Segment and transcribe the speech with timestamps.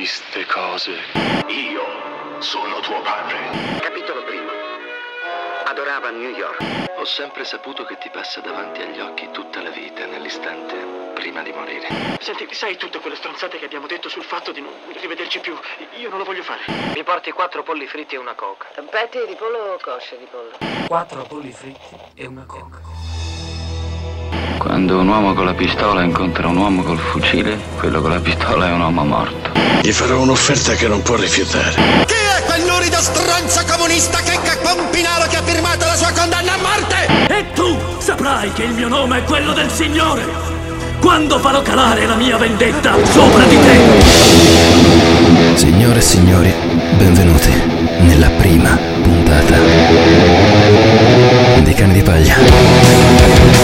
[0.00, 0.92] Viste cose.
[1.48, 3.36] Io sono tuo padre.
[3.80, 4.48] Capitolo primo.
[5.66, 6.88] Adorava New York.
[6.96, 11.52] Ho sempre saputo che ti passa davanti agli occhi tutta la vita nell'istante prima di
[11.52, 12.16] morire.
[12.18, 15.54] Senti, sai tutte quelle stronzate che abbiamo detto sul fatto di non rivederci più?
[15.98, 16.62] Io non lo voglio fare.
[16.94, 18.68] Mi porti quattro polli fritti e una coca.
[18.88, 20.56] Petti di pollo o cosce di pollo?
[20.86, 23.29] Quattro polli fritti e una coca.
[24.60, 28.68] Quando un uomo con la pistola incontra un uomo col fucile, quello con la pistola
[28.68, 29.52] è un uomo morto.
[29.80, 31.72] Gli farò un'offerta che non può rifiutare.
[32.04, 36.58] Chi è quel lurido stronzo comunista che Pompinaro che ha firmato la sua condanna a
[36.58, 37.34] morte?
[37.34, 40.24] E tu saprai che il mio nome è quello del Signore.
[41.00, 45.56] Quando farò calare la mia vendetta sopra di te.
[45.56, 46.52] Signore e signori,
[46.98, 47.50] benvenuti
[48.00, 49.56] nella prima puntata
[51.62, 53.59] di Cani di Paglia.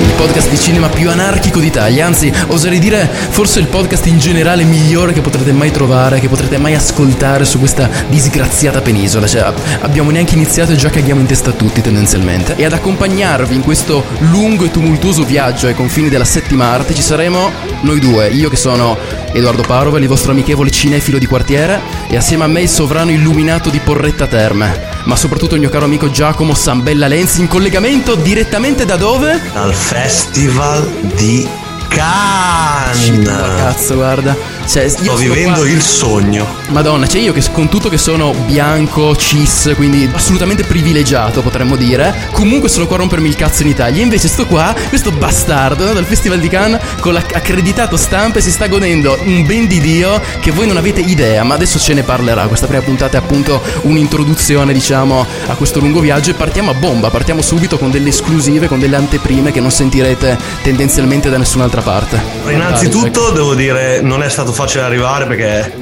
[0.00, 4.64] Il podcast di cinema più anarchico d'Italia, anzi oserei dire forse il podcast in generale
[4.64, 9.26] migliore che potrete mai trovare, che potrete mai ascoltare su questa disgraziata penisola.
[9.26, 12.54] Cioè abbiamo neanche iniziato e già caghiamo in testa tutti tendenzialmente.
[12.56, 17.02] E ad accompagnarvi in questo lungo e tumultuoso viaggio ai confini della settima arte ci
[17.02, 17.50] saremo
[17.82, 18.96] noi due, io che sono
[19.32, 23.68] Edoardo Parovel, il vostro amichevole cinefilo di quartiere, e assieme a me il sovrano illuminato
[23.68, 28.84] di Porretta Terme, ma soprattutto il mio caro amico Giacomo Sambella Lenzi in collegamento direttamente
[28.84, 29.40] da dove?
[29.52, 31.46] Dal Festival di
[31.88, 33.22] Cannes.
[33.24, 34.36] Cazzo, guarda.
[34.66, 35.68] Cioè, Sto vivendo qua...
[35.68, 36.46] il sogno.
[36.68, 42.28] Madonna, cioè io che con tutto che sono bianco, cis, quindi assolutamente privilegiato potremmo dire,
[42.32, 44.02] comunque sono qua a rompermi il cazzo in Italia.
[44.02, 48.50] Invece sto qua, questo bastardo no, dal Festival di Cannes con l'accreditato stampa e si
[48.50, 52.02] sta godendo un ben di Dio che voi non avete idea, ma adesso ce ne
[52.02, 52.46] parlerà.
[52.46, 57.10] Questa prima puntata è appunto un'introduzione, diciamo, a questo lungo viaggio e partiamo a bomba,
[57.10, 62.20] partiamo subito con delle esclusive, con delle anteprime che non sentirete tendenzialmente da nessun'altra parte.
[62.48, 65.72] Innanzitutto devo dire, non è stato facile arrivare perché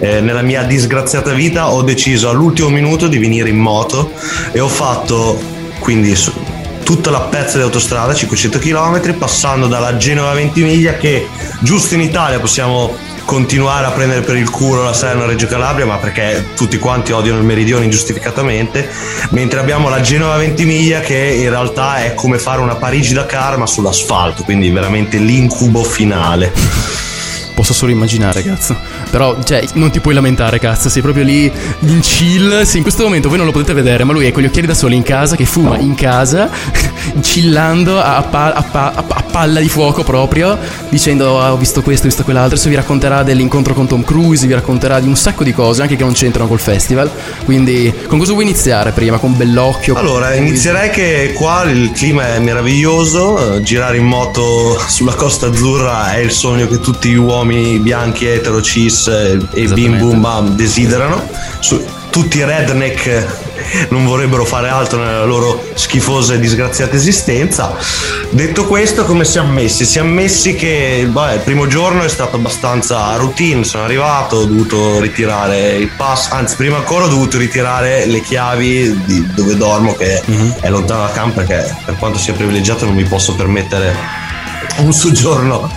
[0.00, 4.12] eh, nella mia disgraziata vita ho deciso all'ultimo minuto di venire in moto
[4.52, 5.40] e ho fatto
[5.78, 6.14] quindi
[6.82, 11.26] tutta la pezza di autostrada, 500 km, passando dalla Genova 20 miglia che
[11.60, 12.94] giusto in Italia possiamo
[13.24, 17.38] continuare a prendere per il culo la Salerno Reggio Calabria, ma perché tutti quanti odiano
[17.38, 18.88] il meridione ingiustificatamente,
[19.30, 23.58] mentre abbiamo la Genova 20 miglia che in realtà è come fare una Parigi Dakar
[23.58, 27.05] ma sull'asfalto, quindi veramente l'incubo finale.
[27.56, 28.76] Posso solo immaginare, cazzo.
[29.10, 30.90] Però, cioè, non ti puoi lamentare, cazzo.
[30.90, 31.50] Sei proprio lì
[31.80, 32.64] in chill.
[32.64, 34.66] Sì, in questo momento voi non lo potete vedere, ma lui è con gli occhiali
[34.66, 36.50] da sole in casa, che fuma in casa,
[37.20, 40.58] chillando a, pa- a, pa- a, palla di fuoco proprio,
[40.88, 42.54] dicendo ah, ho visto questo, ho visto quell'altro.
[42.54, 45.96] Adesso vi racconterà dell'incontro con Tom Cruise, vi racconterà di un sacco di cose, anche
[45.96, 47.10] che non c'entrano col festival.
[47.44, 49.18] Quindi, con cosa vuoi iniziare prima?
[49.18, 49.94] Con Bellocchio?
[49.94, 53.60] Allora, inizierei che qua il clima è meraviglioso.
[53.62, 58.26] Girare in moto sulla Costa Azzurra è il sogno che tutti gli uomini uomini bianchi,
[58.26, 61.28] etero, cis e bim bum bam desiderano.
[61.60, 61.82] Su,
[62.16, 63.26] tutti i redneck
[63.90, 67.76] non vorrebbero fare altro nella loro schifosa e disgraziata esistenza.
[68.30, 69.84] Detto questo, come siamo messi?
[69.84, 74.98] Siamo messi che beh, il primo giorno è stato abbastanza routine, sono arrivato, ho dovuto
[74.98, 80.22] ritirare il pass, anzi prima ancora ho dovuto ritirare le chiavi di dove dormo che
[80.26, 80.50] mm-hmm.
[80.60, 83.94] è lontano da campo perché per quanto sia privilegiato non mi posso permettere
[84.78, 85.70] un soggiorno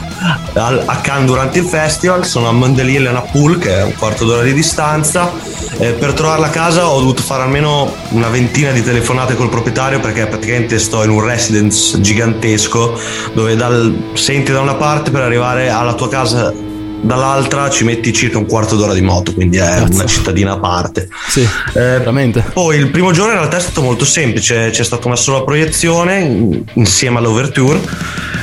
[0.53, 4.43] a Cannes durante il festival, sono a Mondelille a Pool che è un quarto d'ora
[4.43, 5.48] di distanza.
[5.81, 10.01] Eh, per trovarla a casa ho dovuto fare almeno una ventina di telefonate col proprietario
[10.01, 12.99] perché praticamente sto in un residence gigantesco
[13.33, 16.53] dove dal, senti da una parte per arrivare alla tua casa
[17.01, 19.93] dall'altra ci metti circa un quarto d'ora di moto, quindi è Cazzo.
[19.93, 21.07] una cittadina a parte.
[21.29, 22.43] Sì, eh, veramente.
[22.53, 26.61] Poi il primo giorno in realtà è stato molto semplice, c'è stata una sola proiezione
[26.73, 27.79] insieme all'overture,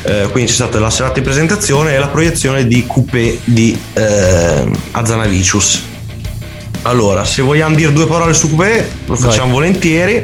[0.05, 4.71] eh, quindi c'è stata la serata di presentazione e la proiezione di Coupé di eh,
[4.93, 5.86] Azanavicius.
[6.87, 9.53] Allora, se vogliamo dire due parole su Coupé, lo facciamo Vai.
[9.55, 10.23] volentieri.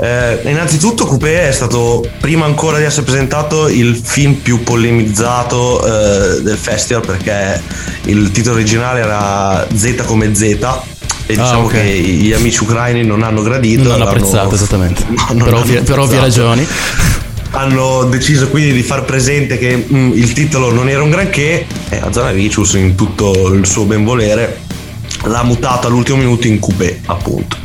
[0.00, 6.40] Eh, innanzitutto Coupé è stato, prima ancora di essere presentato, il film più polemizzato eh,
[6.42, 7.60] del festival perché
[8.04, 10.56] il titolo originale era Z come Z e
[11.26, 11.70] diciamo Ah, ok.
[11.72, 13.82] che gli amici ucraini non hanno gradito.
[13.82, 15.04] Non hanno l'hanno- apprezzato, esattamente.
[15.34, 16.66] No, per, ovvie, per ovvie ragioni.
[17.54, 21.96] Hanno deciso quindi di far presente che mm, il titolo non era un granché e
[22.02, 24.61] Azanavicius in tutto il suo benvolere
[25.24, 27.56] l'ha mutato all'ultimo minuto in coupé appunto.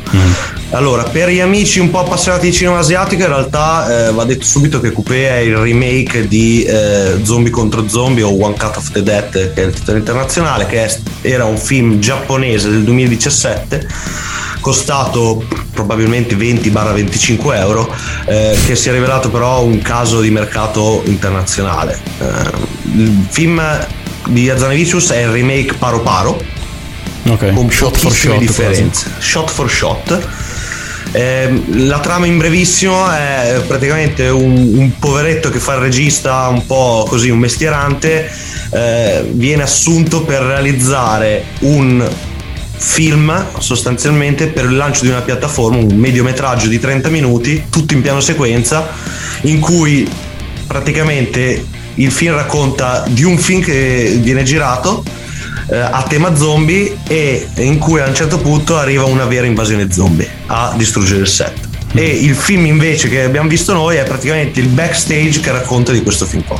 [0.70, 4.44] Allora, per gli amici un po' appassionati di cinema asiatico, in realtà eh, va detto
[4.44, 8.90] subito che Coupé è il remake di eh, Zombie contro Zombie o One Cut of
[8.92, 13.86] the Dead, che è il titolo internazionale, che è- era un film giapponese del 2017
[14.60, 17.90] costato probabilmente 20-25 euro
[18.26, 22.50] eh, che si è rivelato però un caso di mercato internazionale Eh,
[22.96, 23.62] il film
[24.28, 26.42] di Azanavicius è il remake paro paro
[27.28, 27.52] Ok.
[27.52, 28.38] con shot for shot.
[28.38, 30.26] differenze shot for shot
[31.12, 36.66] Ehm, la trama in brevissimo è praticamente un, un poveretto che fa il regista un
[36.66, 38.30] po' così un mestierante
[38.70, 42.06] eh, viene assunto per realizzare un
[42.76, 48.02] film sostanzialmente per il lancio di una piattaforma un mediometraggio di 30 minuti tutto in
[48.02, 48.86] piano sequenza
[49.42, 50.06] in cui
[50.66, 51.64] praticamente
[51.94, 55.02] il film racconta di un film che viene girato
[55.70, 59.90] eh, a tema zombie e in cui a un certo punto arriva una vera invasione
[59.90, 61.66] zombie a distruggere il set.
[61.94, 66.02] E il film invece che abbiamo visto noi è praticamente il backstage che racconta di
[66.02, 66.58] questo film qua.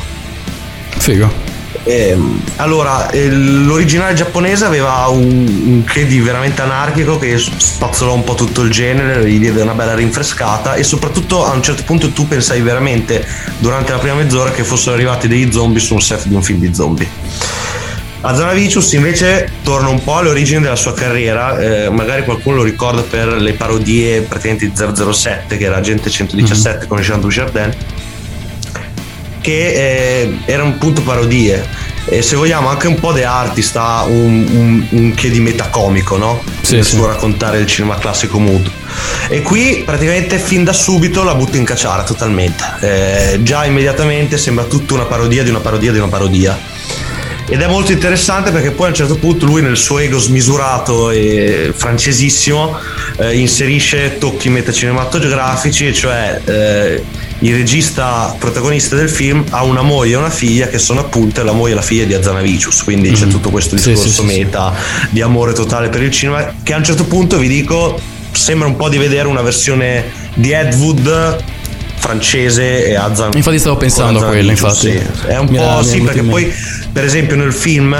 [0.97, 1.47] Figo.
[1.83, 8.23] Ehm, allora, eh, l'originale giapponese aveva un, un che di veramente anarchico che spazzolò un
[8.23, 12.11] po' tutto il genere, gli diede una bella rinfrescata e soprattutto a un certo punto
[12.11, 13.25] tu pensai veramente
[13.59, 16.59] durante la prima mezz'ora che fossero arrivati degli zombie su un set di un film
[16.59, 17.07] di zombie.
[18.21, 23.01] Azanavicius invece torna un po' alle origini della sua carriera, eh, magari qualcuno lo ricorda
[23.01, 27.73] per le parodie praticamente di 007 che era Agente 117 con Jean Dujardin
[29.39, 31.87] che eh, erano appunto parodie.
[32.11, 36.17] E se vogliamo anche un po' The Artist ha un, un, un che di metacomico
[36.17, 36.41] no?
[36.61, 36.95] Sì, nel sì.
[36.95, 38.71] suo raccontare il cinema classico muto
[39.27, 42.63] e qui praticamente fin da subito la butta in cacciara totalmente.
[42.81, 46.68] Eh, già immediatamente sembra tutta una parodia di una parodia di una parodia
[47.49, 51.09] ed è molto interessante perché poi a un certo punto lui nel suo ego smisurato
[51.09, 52.77] e francesissimo
[53.17, 57.03] eh, inserisce tocchi metacinematografici, cioè eh,
[57.39, 61.51] il regista protagonista del film ha una moglie e una figlia che sono appunto la
[61.53, 63.81] moglie e la figlia di Azanavicius, quindi c'è tutto questo Mhm.
[63.81, 64.39] Sì, discorso sì, sì, sì.
[64.43, 64.73] meta
[65.09, 67.99] di amore totale per il cinema che a un certo punto vi dico
[68.31, 70.05] sembra un po' di vedere una versione
[70.35, 71.37] di Ed Wood
[71.99, 74.91] francese e Azan Infatti stavo pensando a quello, infatti.
[74.91, 75.01] sì.
[75.27, 76.51] è un Mi po' sì perché poi
[76.91, 77.95] per esempio nel film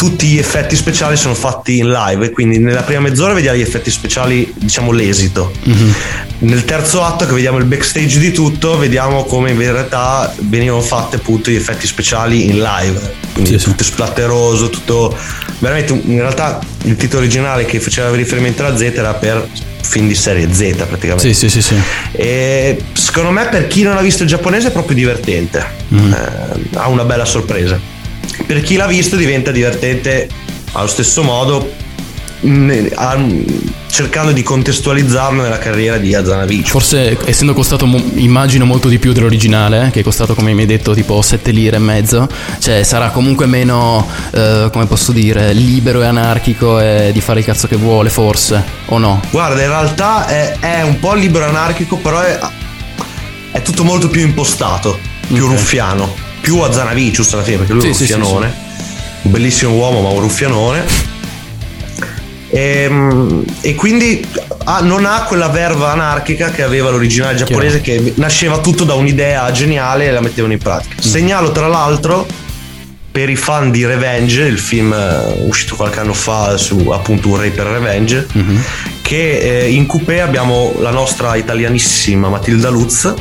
[0.00, 3.60] tutti gli effetti speciali sono fatti in live e quindi nella prima mezz'ora vediamo gli
[3.60, 5.94] effetti speciali diciamo l'esito Mhm.
[6.38, 11.16] nel terzo atto che vediamo il backstage di tutto vediamo come in realtà venivano fatti
[11.16, 13.64] appunto gli effetti speciali in live quindi Sì, sì.
[13.66, 15.14] tutto splatteroso tutto
[15.58, 19.46] veramente in realtà il titolo originale che faceva riferimento alla Z era per
[19.82, 21.74] film di serie Z praticamente Sì, sì, sì, sì.
[22.12, 26.12] e secondo me per chi non ha visto il giapponese è proprio divertente Mm.
[26.12, 26.18] Eh,
[26.76, 27.98] ha una bella sorpresa
[28.46, 30.28] per chi l'ha visto diventa divertente
[30.72, 31.72] allo stesso modo
[32.94, 33.18] a-
[33.90, 37.84] cercando di contestualizzarlo nella carriera di Azanavicius Forse essendo costato
[38.14, 41.50] immagino molto di più dell'originale, eh, che è costato come mi hai detto tipo 7
[41.50, 42.26] lire e mezzo,
[42.60, 47.44] cioè sarà comunque meno, eh, come posso dire, libero e anarchico e di fare il
[47.44, 49.20] cazzo che vuole forse, o no?
[49.30, 52.38] Guarda, in realtà è, è un po' libero anarchico, però è,
[53.50, 55.50] è tutto molto più impostato, più Ok.
[55.50, 58.54] ruffiano, più a Zanavicius alla fine, perché lui è un Sì, sì, sì, ruffianone,
[59.22, 61.08] un bellissimo uomo, ma un ruffianone.
[62.52, 64.26] Ehm, E, quindi
[64.64, 69.50] ha- non ha quella verva anarchica che aveva l'originale giapponese, che nasceva tutto da un'idea
[69.52, 70.94] geniale e la mettevano in pratica.
[70.96, 71.08] Mm.
[71.08, 72.26] Segnalo tra l'altro
[73.12, 77.40] per i fan di Revenge, il film eh, uscito qualche anno fa su appunto un
[77.40, 78.62] re per Revenge, Mhm.
[79.02, 83.12] che eh, in coupé abbiamo la nostra italianissima Matilda Lutz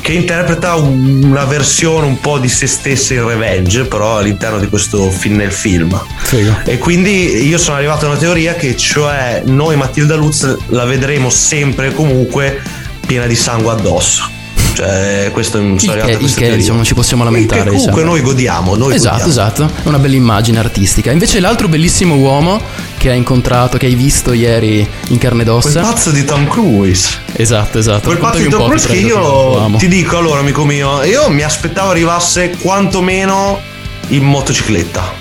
[0.00, 4.68] che interpreta un- una versione un po' di se stessa in Revenge, però all'interno di
[4.68, 6.00] questo film nel film.
[6.22, 6.56] Figo.
[6.64, 11.30] E quindi io sono arrivato a una teoria che cioè noi Matilda Lutz la vedremo
[11.30, 12.60] sempre e comunque
[13.06, 14.38] piena di sangue addosso.
[14.72, 17.70] Cioè, questo è un Il che, il che, diciamo, non ci possiamo Il che lamentare.
[17.70, 18.10] comunque diciamo.
[18.12, 19.30] noi godiamo, noi esatto, godiamo.
[19.30, 19.70] esatto.
[19.84, 21.10] È una bella immagine artistica.
[21.10, 22.60] Invece l'altro bellissimo uomo
[22.96, 25.80] che hai incontrato, che hai visto ieri in carne ed Quel ossa.
[25.80, 27.18] pazzo di Tom Cruise.
[27.34, 28.06] Esatto, esatto.
[28.08, 31.90] Quel pazzo di Tom Cruise che io ti dico allora, amico mio, io mi aspettavo
[31.90, 33.60] arrivasse quantomeno
[34.08, 35.12] in motocicletta.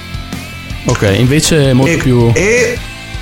[0.86, 2.32] Ok, invece è molto e, più...
[2.34, 2.77] e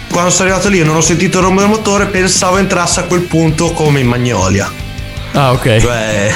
[0.10, 3.04] quando sono arrivato lì e non ho sentito il rumore del motore, pensavo entrasse a
[3.04, 4.72] quel punto come in Magnolia.
[5.34, 5.78] Ah, ok.
[5.78, 6.32] Cioè,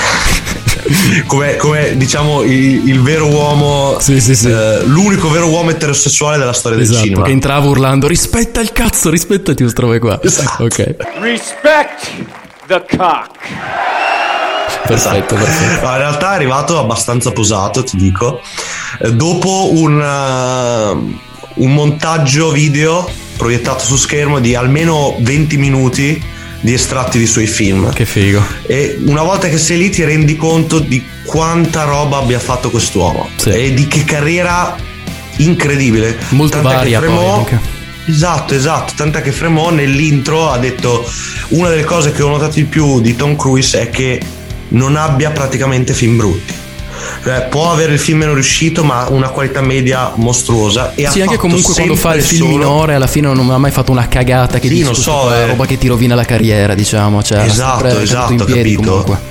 [1.27, 4.49] come, come, diciamo il, il vero uomo, sì, sì, sì.
[4.49, 7.25] Eh, l'unico vero uomo eterosessuale della storia esatto, del cinema.
[7.25, 10.19] Che entrava urlando: rispetta il cazzo, rispettati, queste robe qua.
[10.21, 10.63] Esatto.
[10.63, 10.95] Ok.
[11.19, 12.11] Respect
[12.67, 13.37] the cock.
[14.85, 15.85] Perfetto, perfetto.
[15.85, 18.41] No, in realtà è arrivato abbastanza posato, ti dico.
[18.99, 26.23] Eh, Dopo un, uh, un montaggio video proiettato su schermo di almeno 20 minuti
[26.61, 27.91] di estratti di suoi film.
[27.91, 28.41] Che figo.
[28.67, 33.29] E una volta che sei lì ti rendi conto di quanta roba abbia fatto quest'uomo
[33.35, 33.49] Sì.
[33.49, 34.75] e di che carriera
[35.37, 36.17] incredibile.
[36.29, 37.59] Molto Tant'è varia poi Fremont- anche.
[38.07, 38.93] Esatto, esatto.
[38.95, 41.07] Tant'è che Fremont nell'intro ha detto
[41.49, 44.19] una delle cose che ho notato di più di Tom Cruise è che
[44.69, 46.53] non abbia praticamente film brutti.
[47.23, 50.93] Cioè, può avere il film meno riuscito, ma una qualità media mostruosa.
[50.95, 53.71] E Sì, anche comunque quando fa il film solo- minore, alla fine non ha mai
[53.71, 55.45] fatto una cagata che Sì, dici non so, è eh.
[55.47, 57.21] roba che ti rovina la carriera, diciamo.
[57.23, 58.81] Cioè, Esatto, esatto, in piedi capito.
[58.89, 59.29] comunque.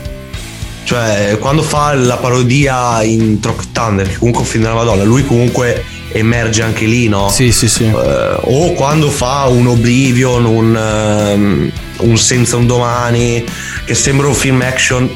[0.85, 5.05] Cioè, quando fa la parodia in Tropic Thunder, che comunque è un film della Madonna,
[5.05, 7.29] lui comunque emerge anche lì, no?
[7.29, 7.85] Sì, sì, sì.
[7.85, 13.45] Eh, o quando fa un Oblivion, un, ehm, un Senza un domani,
[13.85, 15.09] che sembra un film action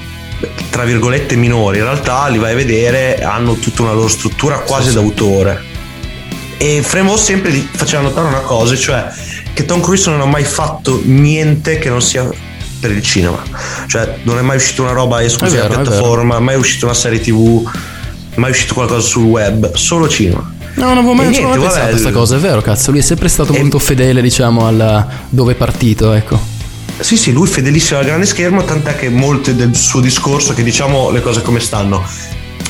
[0.71, 4.93] tra virgolette minori, in realtà li vai a vedere, hanno tutta una loro struttura quasi
[4.93, 5.73] d'autore.
[6.57, 9.07] E Fremont sempre faceva notare una cosa, cioè
[9.53, 12.29] che Tom Cruise non ha mai fatto niente che non sia
[12.81, 13.43] per il cinema.
[13.87, 16.95] Cioè, non è mai uscita una roba esclusiva È vero, è piattaforma, mai uscita una
[16.95, 17.67] serie TV,
[18.37, 20.53] mai uscito qualcosa sul web, solo cinema.
[20.75, 22.91] No, non avevo mai, non niente, pensato a questa cosa, è vero, cazzo.
[22.91, 26.54] Lui è sempre stato E- molto fedele, diciamo, alla dove è partito, ecco.
[26.99, 31.11] Sì, sì, lui fedelissimo al grande schermo, tant'è che molte del suo discorso, che diciamo
[31.11, 32.07] le cose come stanno,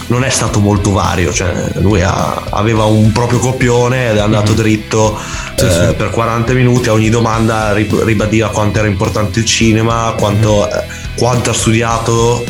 [0.07, 4.53] non è stato molto vario, cioè lui ha- aveva un proprio copione ed è andato
[4.53, 5.19] dritto
[5.59, 10.71] eh, per 40 minuti, a ogni domanda ri- ribadiva quanto era importante il cinema, quanto,
[10.71, 10.85] eh,
[11.17, 12.45] quanto ha studiato,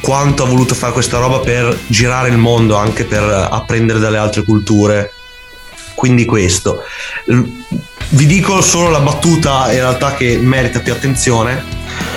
[0.00, 4.42] quanto ha voluto fare questa roba per girare il mondo, anche per apprendere dalle altre
[4.42, 5.12] culture.
[5.94, 6.82] Quindi questo.
[8.12, 11.62] Vi dico solo la battuta in realtà che merita più attenzione.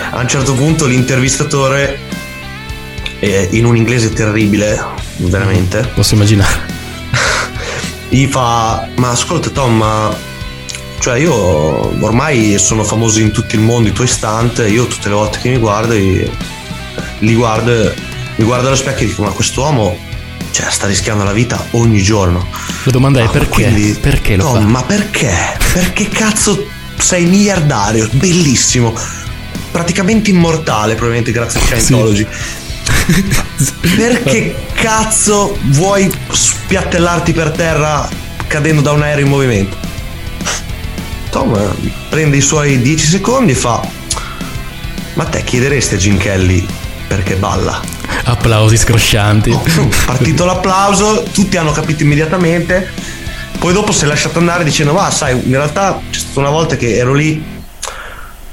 [0.10, 2.00] A un certo punto l'intervistatore,
[3.20, 4.84] eh, in un inglese terribile,
[5.18, 6.66] veramente, Posso immaginare.
[8.10, 10.16] gli fa: Ma ascolta, Tom, ma.
[10.98, 11.34] Cioè, io
[12.04, 14.66] ormai sono famoso in tutto il mondo, i tuoi stunt.
[14.68, 16.28] Io tutte le volte che mi guardo, li,
[17.20, 17.94] li guardo,
[18.38, 19.96] mi guardo allo specchio e dico: Ma quest'uomo
[20.50, 22.48] cioè, sta rischiando la vita ogni giorno.
[22.86, 23.50] La domanda è Ah, perché?
[23.50, 24.60] quindi- perché lo no, fa?
[24.62, 25.32] ma perché?
[25.74, 28.94] Perché cazzo sei miliardario, bellissimo,
[29.72, 32.28] praticamente immortale, probabilmente grazie a Scientology.
[33.96, 38.08] Perché cazzo vuoi spiattellarti per terra
[38.48, 39.78] cadendo da un aereo in movimento?
[41.30, 43.82] Tom eh, prende i suoi 10 secondi e fa:
[45.14, 46.66] Ma te chiederesti a Jim Kelly
[47.08, 47.80] perché balla?
[48.26, 49.58] Applausi scroscianti.
[50.06, 52.88] Partito l'applauso, tutti hanno capito immediatamente.
[53.60, 56.76] Poi dopo si è lasciato andare dicendo: Ma sai, in realtà c'è stata una volta
[56.78, 57.52] che ero lì.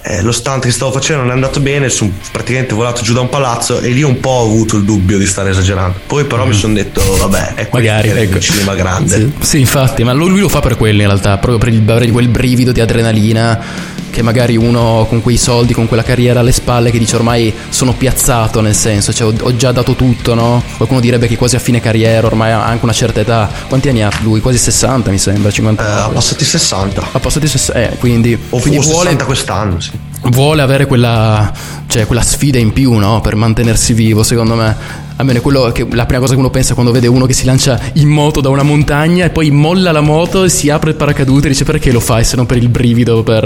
[0.02, 3.20] eh, lo stunt che stavo facendo non è andato bene, sono praticamente volato giù da
[3.20, 5.98] un palazzo e lì un po' ho avuto il dubbio di stare esagerando.
[6.06, 8.36] Poi però mi sono detto, vabbè, è Magari, ecco.
[8.36, 9.16] il cinema grande.
[9.16, 12.10] Sì, sì, infatti, ma lui, lo fa per quello in realtà, proprio per il- avere
[12.10, 16.90] quel brivido di adrenalina che magari uno con quei soldi, con quella carriera alle spalle
[16.90, 20.62] che dice ormai sono piazzato, nel senso, cioè ho, ho già dato tutto, no?
[20.76, 23.48] Qualcuno direbbe che quasi a fine carriera, ormai ha anche una certa età.
[23.68, 24.40] Quanti anni ha lui?
[24.40, 25.82] Quasi 60 mi sembra, 50.
[25.86, 27.08] Eh, ha passati 60.
[27.12, 29.92] Ha passati 60, eh, quindi, O quindi vuole, 60 quest'anno, sì.
[30.24, 31.52] vuole avere quella,
[31.86, 33.20] cioè, quella sfida in più, no?
[33.20, 35.08] Per mantenersi vivo, secondo me.
[35.20, 37.78] Almeno quello che la prima cosa che uno pensa quando vede uno che si lancia
[37.94, 41.46] in moto da una montagna e poi molla la moto e si apre il paracadute
[41.46, 43.44] e dice perché lo fai se non per il brivido, per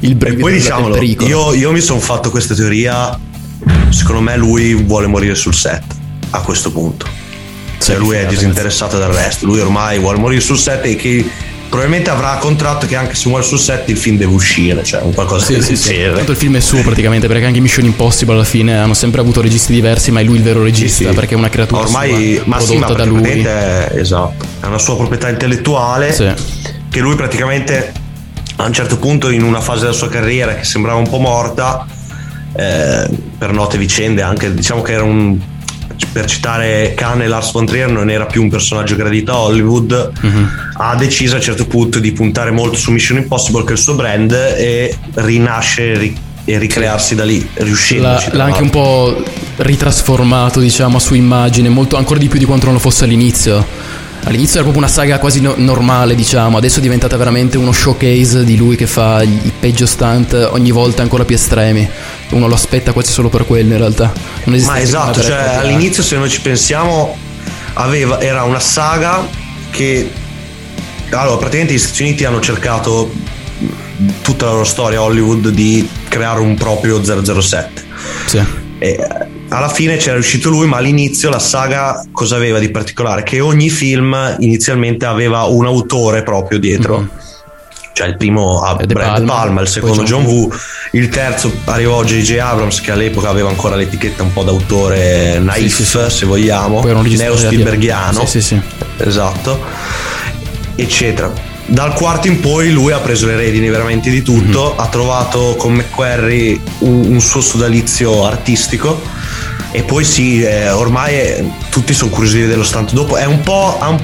[0.00, 3.18] il E brivido poi del- diciamolo, io, io mi sono fatto questa teoria.
[3.88, 5.82] Secondo me lui vuole morire sul set
[6.30, 7.06] a questo punto.
[7.78, 9.46] Cioè, lui è disinteressato del resto.
[9.46, 11.24] Lui ormai vuole morire sul set e che
[11.74, 15.12] probabilmente avrà contratto che anche se muore sul set il film deve uscire, cioè un
[15.12, 15.96] qualcosa Sì, sì, sì.
[16.14, 19.40] Tanto il film è suo praticamente, perché anche Mission Impossible alla fine hanno sempre avuto
[19.40, 21.14] registi diversi, ma è lui il vero regista, sì.
[21.14, 23.40] perché è una creatura Ormai, sua, sì, prodotta da lui.
[23.40, 26.32] è, esatto, è una sua proprietà intellettuale Sì.
[26.88, 27.92] che lui praticamente
[28.54, 31.84] a un certo punto in una fase della sua carriera che sembrava un po' morta,
[32.54, 35.36] eh, per note vicende, anche diciamo che era un
[36.12, 40.12] per citare Khan e Lars von Trier non era più un personaggio gradito a Hollywood
[40.20, 40.50] Mhm.
[40.76, 43.78] ha deciso a un certo punto di puntare molto su Mission Impossible che è il
[43.78, 49.22] suo brand e rinasce ri- e ricrearsi da lì riuscendo L'ha, l'ha anche un po'
[49.56, 53.64] ritrasformato, diciamo, a sua immagine, molto, ancora di più di quanto non lo fosse all'inizio.
[54.26, 58.42] All'inizio era proprio una saga quasi no- normale, diciamo, adesso è diventata veramente uno showcase
[58.44, 61.86] di lui che fa i, peggio stunt ogni volta ancora più estremi.
[62.30, 64.12] Uno lo aspetta quasi solo per quello in realtà.
[64.44, 67.16] Non esiste Ma esatto, cioè all'inizio se noi ci pensiamo
[67.74, 69.26] aveva, era una saga
[69.70, 70.10] che
[71.10, 73.12] allora praticamente gli Stati Uniti hanno cercato
[74.22, 77.84] tutta la loro storia Hollywood di creare un proprio 007
[78.26, 78.42] Sì.
[78.78, 78.98] e
[79.56, 83.22] alla fine c'era riuscito lui ma all'inizio la saga cosa aveva di particolare?
[83.22, 87.08] Che ogni film inizialmente aveva un autore proprio dietro
[87.92, 90.50] cioè il primo a De Brad Palma, Palma, il secondo John Woo,
[90.92, 92.38] il terzo arrivò J.J.
[92.38, 96.10] Abrams che all'epoca aveva ancora l'etichetta un po' d'autore naif Sì, sì, sì.
[96.10, 98.60] se vogliamo, neo Spielbergiano, Sì, sì, sì.
[98.96, 99.62] esatto,
[100.74, 101.32] eccetera.
[101.66, 104.80] Dal quarto in poi lui ha preso le redini veramente di tutto, Mhm.
[104.80, 109.00] ha trovato con McQuarrie un, un suo sodalizio artistico
[109.74, 113.16] e poi sì, eh, ormai eh, tutti sono curiosi di vedere lo stunt dopo.
[113.16, 114.00] È un po', un-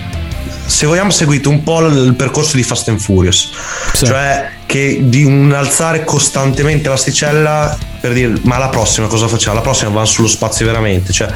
[0.67, 3.51] se vogliamo, seguito un po' il, percorso di Fast and Furious,
[3.93, 9.55] cioè che di un alzare costantemente l'asticella per dire ma la prossima cosa facciamo?
[9.55, 11.33] La prossima va sullo spazio veramente, cioè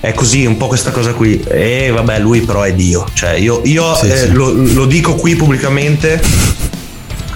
[0.00, 1.40] è così un po' questa cosa qui.
[1.46, 3.06] E vabbè lui però è Dio.
[3.12, 4.32] Cioè io, io, Sì, eh, sì.
[4.32, 6.20] Lo, lo dico qui pubblicamente.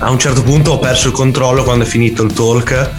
[0.01, 2.91] A un certo punto ho perso il controllo quando è finito il talk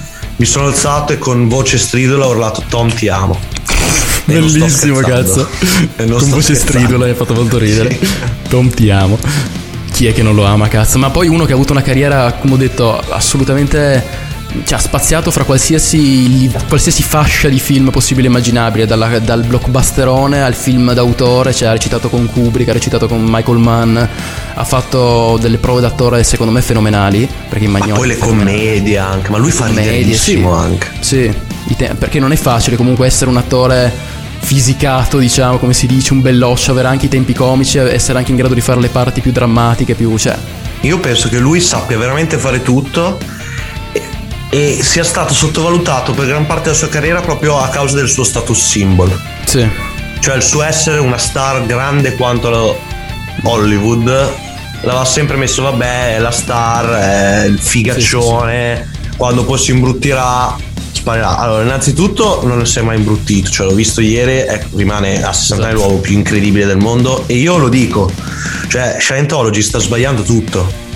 [0.41, 3.39] mi sono alzato e con voce stridula ho urlato Tom ti amo
[4.25, 5.47] E Bellissimo, cazzo.
[5.95, 6.55] Con voce scherzando.
[6.55, 7.99] stridula hai fatto molto ridere.
[8.49, 9.19] Tom ti amo.
[9.93, 10.97] Chi è che non lo ama, cazzo?
[10.97, 14.29] Ma poi uno che ha avuto una carriera, come ho detto, assolutamente.
[14.63, 20.43] Cioè, ha spaziato fra qualsiasi, qualsiasi fascia di film possibile e immaginabile, dalla- dal blockbusterone
[20.43, 25.37] al film d'autore, cioè ha recitato con Kubrick, ha recitato con Michael Mann, ha fatto
[25.39, 29.37] delle prove d'attore secondo me fenomenali, perché in ma Magnoli poi le commedie anche ma
[29.37, 30.63] lui fa Commedie, riderissimo sì.
[30.63, 30.87] anche.
[30.99, 31.33] Sì,
[31.77, 36.21] te- perché non è facile comunque essere un attore fisicato, diciamo, come si dice, un
[36.21, 39.31] belloccio, avere anche i tempi comici, essere anche in grado di fare le parti più
[39.31, 40.17] drammatiche, più...
[40.17, 40.37] cioè...
[40.81, 43.19] Io penso che lui sappia veramente fare tutto
[44.51, 48.25] e, sia stato sottovalutato per gran parte della sua carriera proprio a causa del suo
[48.25, 49.19] status symbol.
[49.45, 49.67] Sì.
[50.19, 52.77] Cioè il suo essere una star grande quanto
[53.43, 54.05] Hollywood
[54.81, 60.55] l'aveva sempre messo, vabbè, è la star, è il figaccione, quando poi si imbruttirà
[60.91, 61.37] sparirà.
[61.37, 65.65] Allora, innanzitutto non si è mai imbruttito, cioè l'ho visto ieri, ecco, rimane a 60
[65.65, 68.11] anni l'uomo più incredibile del mondo e io lo dico,
[68.67, 70.89] cioè Scientology sta sbagliando tutto.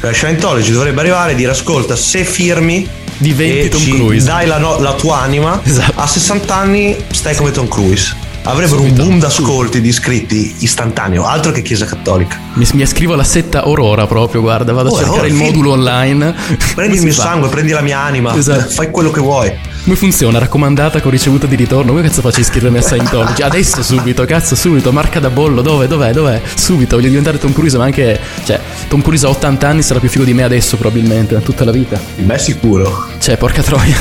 [0.00, 2.88] Cioè, Scientology dovrebbe arrivare e dire ascolta, se firmi
[3.18, 5.92] Diventi Tom Cruise." dai la, no- la tua anima, Esatto.
[6.00, 8.26] a 60 anni stai come Tom Cruise.
[8.44, 12.38] Avrebbero un boom d'ascolti, di iscritti istantaneo, altro che Chiesa Cattolica.
[12.54, 15.42] Mi, mi ascrivo alla setta Aurora proprio, guarda, vado a Oh, cercare oh, il sì.
[15.42, 16.34] modulo online.
[16.74, 17.22] Prendi il mio fa?
[17.22, 18.70] sangue, prendi la mia anima, Esatto.
[18.70, 19.52] fai quello che vuoi.
[19.82, 20.38] Come funziona?
[20.38, 21.92] Raccomandata con ricevuta di ritorno?
[21.92, 23.42] Come cazzo faccio a iscrivermi a Scientology?
[23.42, 26.40] Adesso subito, cazzo, subito, marca da bollo, dove, dov'è, dov'è?
[26.54, 28.20] Subito, voglio diventare Tom Cruise, ma anche...
[28.44, 31.70] Cioè, Tom Cruise a 80 anni sarà più figo di me adesso probabilmente, tutta la
[31.70, 31.98] vita.
[32.16, 33.06] Beh, sicuro.
[33.18, 33.96] Cioè, porca troia.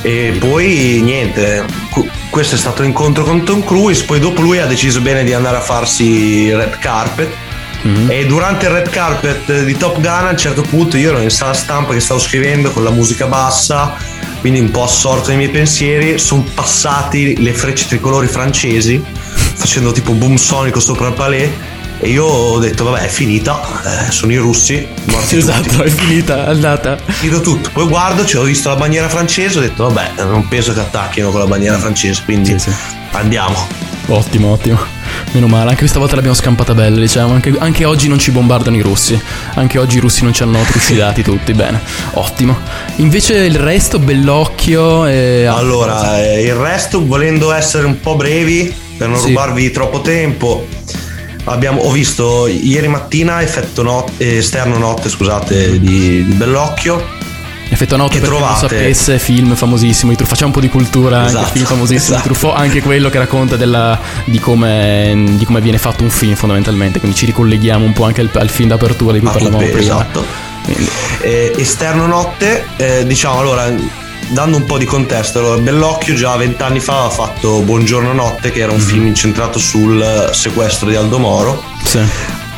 [0.00, 1.64] E poi niente,
[2.28, 5.56] questo è stato l'incontro con Tom Cruise, poi dopo lui ha deciso bene di andare
[5.56, 7.43] a farsi red carpet.
[8.08, 11.30] E durante il red carpet di Top Gun a un certo punto io ero in
[11.30, 13.94] sala stampa che stavo scrivendo con la musica bassa,
[14.40, 19.02] quindi un po' assorto nei miei pensieri, sono passati le frecce tricolori francesi
[19.54, 21.50] facendo tipo boom sonico sopra il palais
[22.00, 25.36] e io ho detto vabbè è finita, eh, sono i russi, morti tutti.
[25.36, 26.98] Esatto, è finita, è andata.
[27.06, 27.70] Finito tutto.
[27.72, 31.30] Poi guardo, ci ho visto la bandiera francese, ho detto vabbè, non penso che attacchino
[31.30, 32.54] con la bandiera francese, quindi
[33.12, 33.66] andiamo.
[34.06, 35.03] Ottimo, ottimo.
[35.32, 37.34] Meno male, anche questa volta l'abbiamo scampata bella, diciamo.
[37.34, 39.20] Anche, anche oggi non ci bombardano i russi.
[39.54, 41.52] Anche oggi i russi non ci hanno trucidati tutti.
[41.52, 41.80] Bene,
[42.12, 42.56] ottimo.
[42.96, 45.44] Invece il resto, bellocchio e.
[45.46, 49.28] Allora, eh, il resto, volendo essere un po' brevi, per non Sì.
[49.28, 50.66] rubarvi troppo tempo,
[51.44, 57.22] abbiamo, ho visto ieri mattina effetto not- eh, esterno notte, scusate, di, di Bellocchio.
[57.68, 58.68] Effetto noto Che per chi non trovate?
[58.68, 60.28] sapesse, film famosissimo di Truffaut.
[60.38, 62.28] Facciamo un po' di cultura, anche Esatto, film famosissimo esatto.
[62.28, 66.34] di Truffaut, anche quello che racconta della- di, come, di come viene fatto un film
[66.34, 66.98] fondamentalmente.
[67.00, 69.70] Quindi ci ricolleghiamo un po' anche al, al film d'apertura di cui Ah, parlavamo beh,
[69.70, 69.94] prima.
[69.94, 70.24] Esatto.
[71.20, 73.72] Eh, esterno notte, eh, diciamo allora,
[74.28, 78.60] dando un po' di contesto, allora, Bellocchio già vent'anni fa aveva fatto Buongiorno Notte, che
[78.60, 81.62] era un film incentrato sul sequestro di Aldo Moro.
[81.82, 82.00] Sì.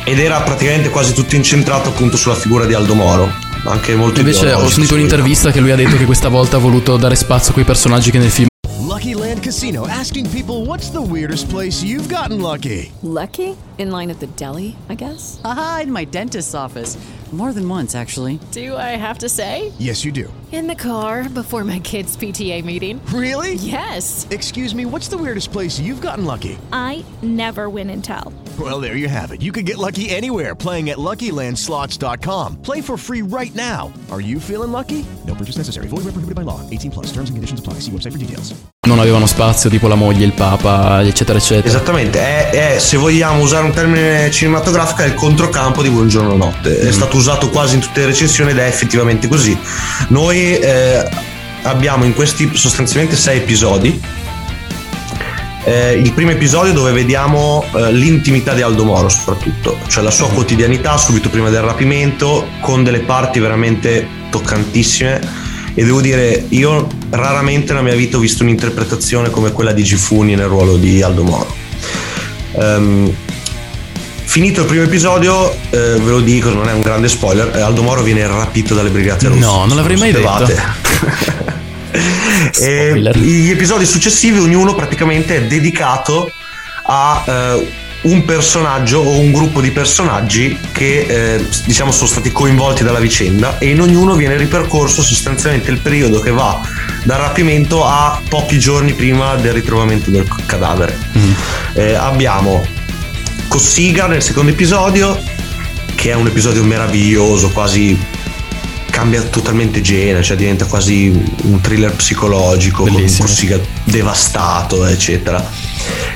[0.03, 3.45] Ed era praticamente quasi tutto incentrato appunto sulla figura di Aldo Moro.
[3.67, 6.59] Anche molto Invece ho sentito se un'intervista che lui ha detto che questa volta ha
[6.59, 8.47] voluto dare spazio a quei personaggi che nel film
[8.79, 12.89] Lucky Land Casino asking people what's the weirdest place you've gotten lucky?
[13.01, 13.57] Lucky?
[13.77, 15.41] In line at the deli, I guess?
[15.43, 16.97] Aha, in my dentist's office.
[17.33, 18.39] More than once, actually.
[18.53, 19.73] Do I have to say?
[19.77, 20.33] Yes, you do.
[20.53, 23.01] In the car before my kids' PTA meeting.
[23.13, 23.55] Really?
[23.55, 24.25] Yes.
[24.31, 26.57] Excuse me, what's the weirdest place you've gotten lucky?
[26.71, 28.31] I never win and tell.
[28.57, 29.41] Well, there you have it.
[29.41, 32.61] You can get lucky anywhere playing at LuckyLandSlots.com.
[32.61, 33.91] Play for free right now.
[34.09, 35.05] Are you feeling lucky?
[35.25, 35.87] No purchase necessary.
[35.87, 36.61] Void where prohibited by law.
[36.69, 37.07] 18 plus.
[37.07, 37.81] Terms and conditions apply.
[37.81, 38.55] See website for details.
[38.87, 41.67] Non avevano spazio, tipo la moglie, il papa, eccetera, eccetera.
[41.67, 46.69] Esattamente, è, è, se vogliamo usare un termine cinematografico, è il controcampo di Buongiorno Notte.
[46.69, 46.87] Mm.
[46.87, 49.57] È stato usato quasi in tutte le recensioni ed è effettivamente così.
[50.07, 51.09] Noi eh,
[51.63, 54.01] abbiamo in questi sostanzialmente sei episodi.
[55.67, 60.29] Eh, il primo episodio dove vediamo eh, l'intimità di Aldo Moro soprattutto, cioè la sua
[60.29, 65.19] quotidianità subito prima del rapimento con delle parti veramente toccantissime
[65.73, 70.35] e devo dire io raramente nella mia vita ho visto un'interpretazione come quella di Gifuni
[70.35, 71.53] nel ruolo di Aldo Moro.
[72.53, 73.13] Um,
[74.23, 77.83] finito il primo episodio, eh, ve lo dico, non è un grande spoiler, eh, Aldo
[77.83, 79.39] Moro viene rapito dalle Brigate Rosse.
[79.41, 81.55] No, non l'avrei mai detto.
[83.15, 86.31] gli episodi successivi, ognuno praticamente è dedicato
[86.83, 87.67] a eh,
[88.01, 93.57] un personaggio o un gruppo di personaggi che eh, diciamo sono stati coinvolti dalla vicenda
[93.57, 96.61] e in ognuno viene ripercorso sostanzialmente il periodo che va
[97.03, 100.97] dal rapimento a pochi giorni prima del ritrovamento del cadavere.
[101.17, 101.31] Mm.
[101.73, 102.75] Eh, abbiamo
[103.47, 105.17] Cossiga nel secondo episodio,
[105.95, 107.97] che è un episodio meraviglioso, quasi
[108.89, 111.09] cambia totalmente genere, cioè diventa quasi
[111.43, 113.17] un thriller psicologico Bellissimo.
[113.17, 115.45] con Cossiga devastato, eccetera.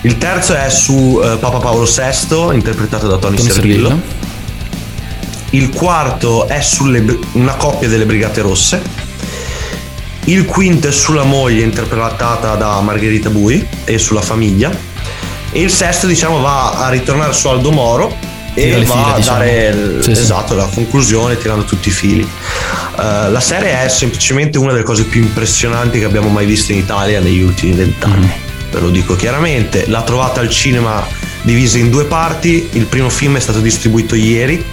[0.01, 3.87] Il terzo è su uh, Papa Paolo VI, interpretato da Tony, Tony Servillo.
[3.89, 4.29] Servillo.
[5.51, 8.81] Il quarto è sulle, una coppia delle Brigate Rosse.
[10.25, 14.71] Il quinto è sulla moglie interpretata da Margherita Bui e sulla famiglia.
[15.51, 19.37] E il sesto, diciamo, va a ritornare su Aldo Moro e va a diciamo.
[19.37, 20.21] dare Sì, sì.
[20.21, 22.21] esatto, la conclusione tirando tutti i fili.
[22.21, 26.79] Uh, la serie è semplicemente una delle cose più impressionanti che abbiamo mai visto in
[26.79, 28.25] Italia negli ultimi vent'anni.
[28.25, 28.71] Mm.
[28.71, 29.85] Ve lo dico chiaramente.
[29.87, 31.05] L'ha trovata al cinema
[31.41, 32.69] divisa in due parti.
[32.73, 34.63] Il primo film è stato distribuito ieri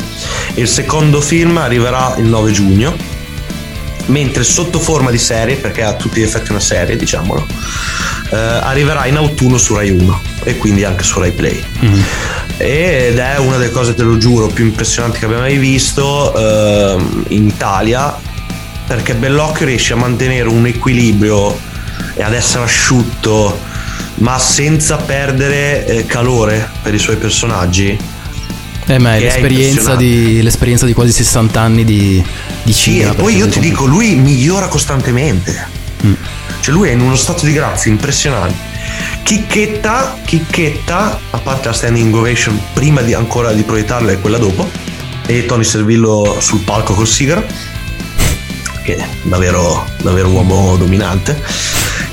[0.54, 3.16] e il secondo film arriverà il 9 giugno.
[4.06, 7.46] Mentre sotto forma di serie, perché ha tutti gli effetti una serie, diciamolo,
[8.30, 11.62] eh, arriverà in autunno su Rai 1 e quindi anche su Rai Play.
[12.59, 17.25] Ed è una delle cose, te lo giuro, più impressionanti che abbiamo mai visto ehm,
[17.29, 18.16] in Italia
[18.87, 21.57] perché Bellocchio riesce a mantenere un equilibrio
[22.14, 23.59] e ad essere asciutto
[24.16, 27.97] ma senza perdere eh, calore per i suoi personaggi.
[28.87, 30.05] Eh, ma è è l'esperienza impressionante.
[30.05, 32.25] di, l'esperienza di quasi 60 anni di,
[32.62, 33.12] di Sì, cinema.
[33.12, 35.66] e poi io ti dico, lui migliora costantemente.
[36.05, 36.12] Mm.
[36.61, 38.67] Cioè lui è in uno stato di grazia impressionante.
[39.32, 44.66] Chicchetta, chicchetta, a parte la standing ovation prima di ancora di proiettarla e quella dopo,
[45.26, 47.44] e Tony Servillo sul palco col sigaro,
[48.82, 51.38] che è davvero, davvero uomo dominante.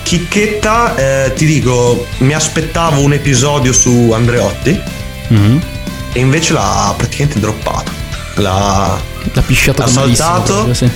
[0.04, 4.78] Chicchetta, eh, ti dico, mi aspettavo un episodio su Andreotti
[5.30, 5.62] Mhm.
[6.12, 7.92] e invece l'ha praticamente droppato.
[8.36, 9.00] L'ha,
[9.32, 10.74] L'ha pisciato ha malissimo, saltato.
[10.74, 10.92] sì.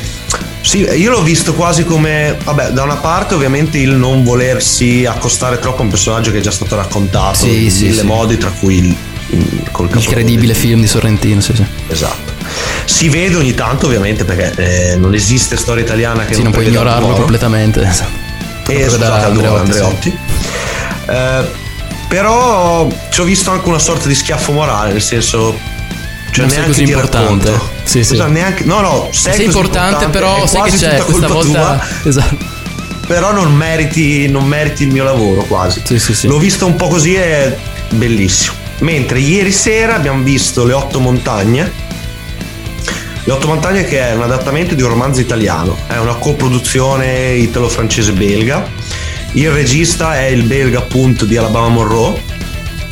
[0.69, 5.57] Sì, io l'ho visto quasi come, vabbè, da una parte ovviamente il non volersi accostare
[5.57, 8.05] troppo a un personaggio che è già stato raccontato Sì, in sì, mille sì.
[8.05, 8.95] modi, tra cui il,
[9.31, 11.65] il- col Il credibile film di Sorrentino, sì, sì.
[11.87, 12.33] Esatto.
[12.85, 16.65] Si vede ogni tanto ovviamente perché eh, non esiste storia italiana che Sì, non puoi
[16.65, 17.81] preveda ignorarlo completamente.
[17.81, 18.27] esatto.
[18.71, 19.59] E scusate, Andreotti.
[19.71, 21.11] Andreotti, sì.
[21.11, 21.45] Eh,
[22.07, 25.57] però ci ho visto anche una sorta di schiaffo morale, nel senso.
[26.31, 27.59] Cioè, Non sei neanche così importante.
[27.83, 28.13] Sì, sì.
[28.13, 31.59] Esatto, neanche- no, no, sei, Sei così importante, però sai che c'è questa volta.
[31.59, 32.37] tua, Esatto.
[33.07, 35.81] però non meriti, non meriti il mio lavoro quasi.
[35.83, 36.27] Sì, sì, sì.
[36.27, 37.57] L'ho visto un po' così è
[37.89, 38.55] bellissimo.
[38.79, 41.87] Mentre ieri sera abbiamo visto Le Otto Montagne.
[43.23, 48.67] Le Otto Montagne che è un adattamento di un romanzo italiano, è una coproduzione italo-francese-belga.
[49.33, 52.21] Il regista è il belga appunto di Alabama Monroe,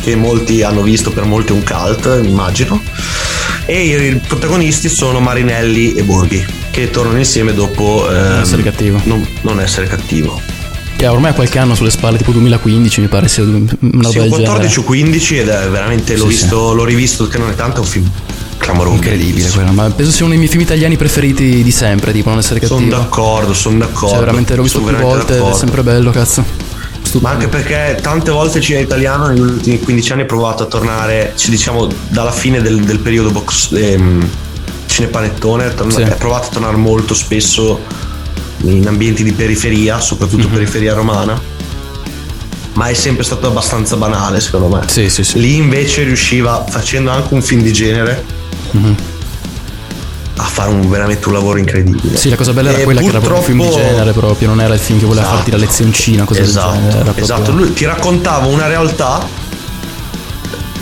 [0.02, 2.82] che molti hanno visto, per molti un cult, immagino.
[3.70, 9.00] E i protagonisti sono Marinelli e Borghi, che tornano insieme dopo ehm, essere cattivo.
[9.04, 10.40] Non, non essere cattivo.
[10.96, 14.30] Che ormai ha qualche anno sulle spalle, tipo 2015 mi pare sia una Sì, del
[14.30, 14.76] 14 genere.
[14.80, 17.80] o 15 ed è veramente l'ho Sì, visto, l'ho rivisto che non è tanto, è
[17.82, 18.10] un film
[18.58, 18.96] clamoroso.
[18.96, 22.40] Incredibile quello, ma penso sia uno dei miei film italiani preferiti di sempre, tipo non
[22.40, 22.80] essere cattivo.
[22.80, 24.08] Sono d'accordo, sono d'accordo.
[24.08, 25.58] Cioè, veramente l'ho visto Sono più volte, è d'accordo.
[25.58, 26.44] sempre bello, cazzo.
[27.22, 30.66] Ma anche perché tante volte il cinema italiano negli ultimi 15 anni ha provato a
[30.68, 34.28] tornare, ci diciamo, dalla fine del, del periodo box, ehm,
[34.86, 36.04] cinepanettone, è torna- Sì.
[36.18, 37.80] provato a tornare molto spesso
[38.64, 40.54] in ambienti di periferia, soprattutto Mhm.
[40.54, 41.56] periferia romana.
[42.74, 44.84] ma è sempre stato abbastanza banale secondo me.
[44.88, 45.40] Sì, sì, sì.
[45.40, 48.24] Lì invece riusciva, facendo anche un film di genere,
[48.70, 48.96] Mhm.
[50.40, 52.16] A fare un, veramente un lavoro incredibile.
[52.16, 54.48] Sì, la cosa bella era E quella che era proprio un film di genere proprio,
[54.48, 55.38] non era il film che voleva Esatto.
[55.38, 57.04] farti la lezioncina, cosa esatto, del genere.
[57.04, 57.52] Proprio- esatto.
[57.52, 59.26] Lui ti raccontava una realtà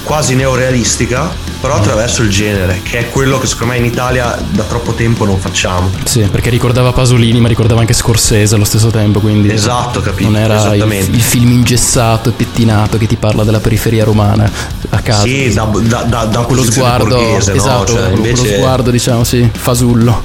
[0.04, 1.32] quasi neorealistica,
[1.66, 5.26] però attraverso il genere, che è quello che secondo me in Italia da troppo tempo
[5.26, 5.90] non facciamo.
[6.04, 10.40] Sì, perché ricordava Pasolini, ma ricordava anche Scorsese allo stesso tempo, quindi Esatto, capito, non
[10.40, 14.48] era il, il film ingessato e pettinato che ti parla della periferia romana
[14.90, 15.26] a caso.
[15.26, 17.58] Sì, da, da, da, da quello sguardo, borghese, no?
[17.58, 20.22] esatto, Cioè, quello, quello invece- sguardo, diciamo, sì, fasullo.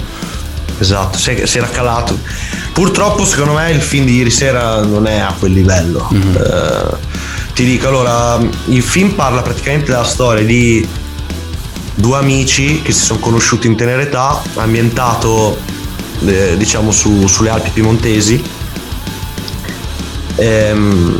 [0.78, 2.18] Esatto, si, era calato.
[2.74, 6.06] Purtroppo, secondo me, il film di ieri sera non è a quel livello.
[6.10, 6.36] Mhm.
[6.36, 6.96] Eh,
[7.54, 10.86] ti dico, allora, il film parla praticamente della storia di
[11.94, 15.58] due amici che si sono conosciuti in tenera età, ambientato,
[16.26, 18.42] eh, diciamo, su- sulle Alpi Piemontesi.
[20.36, 21.18] Ehm,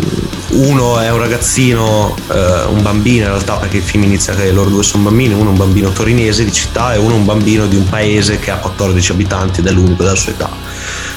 [0.51, 4.69] uno è un ragazzino, eh, un bambino in realtà perché il film inizia che loro
[4.69, 7.67] due sono bambini, uno è un bambino torinese di città e uno è un bambino
[7.67, 10.51] di un paese che ha 14 abitanti ed è l'unico della sua età.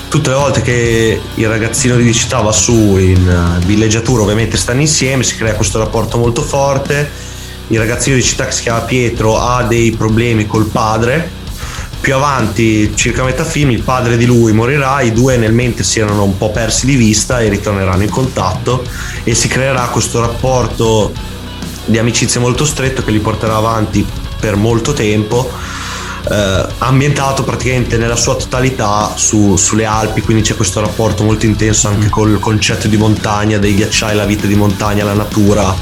[0.08, 4.82] Tutte le volte che il ragazzino di città va su in eh, villeggiatura ovviamente stanno
[4.82, 7.10] insieme, si crea questo rapporto molto forte,
[7.68, 11.42] il ragazzino di città che si chiama Pietro ha dei problemi col padre,
[12.04, 16.00] più avanti, circa metà film, il padre di lui morirà, i due nel mente si
[16.00, 18.84] erano un po' persi di vista e ritorneranno in contatto
[19.24, 21.14] e si creerà questo rapporto
[21.86, 24.06] di amicizia molto stretto che li porterà avanti
[24.38, 25.50] per molto tempo.
[26.30, 31.90] eh, ambientato praticamente nella sua totalità su- sulle Alpi, quindi c'è questo rapporto molto intenso
[31.90, 35.76] anche col concetto di montagna, dei ghiacciai, la vita di montagna, la natura.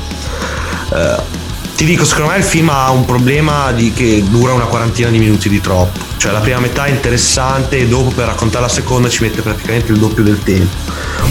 [0.94, 1.41] Eh,
[1.82, 5.18] ti dico, secondo me il film ha un problema di che dura una quarantina di
[5.18, 5.98] minuti di troppo.
[6.18, 9.92] Cioè la prima metà è interessante e dopo per raccontare la seconda ci mette praticamente
[9.92, 10.76] il doppio del tempo.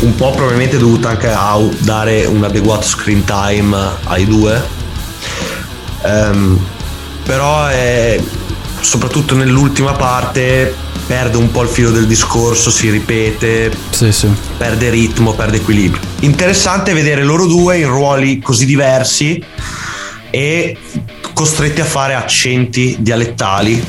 [0.00, 4.60] Un po' probabilmente dovuto anche a dare un adeguato screen time ai due.
[6.02, 6.58] Ehm,
[7.22, 8.20] però è,
[8.80, 10.74] soprattutto nell'ultima parte
[11.06, 14.28] perde un po' il filo del discorso, si ripete, Sì, sì.
[14.56, 16.02] perde ritmo, perde equilibrio.
[16.22, 19.40] Interessante vedere loro due in ruoli così diversi
[20.30, 20.76] e
[21.34, 23.82] costretti a fare accenti dialettali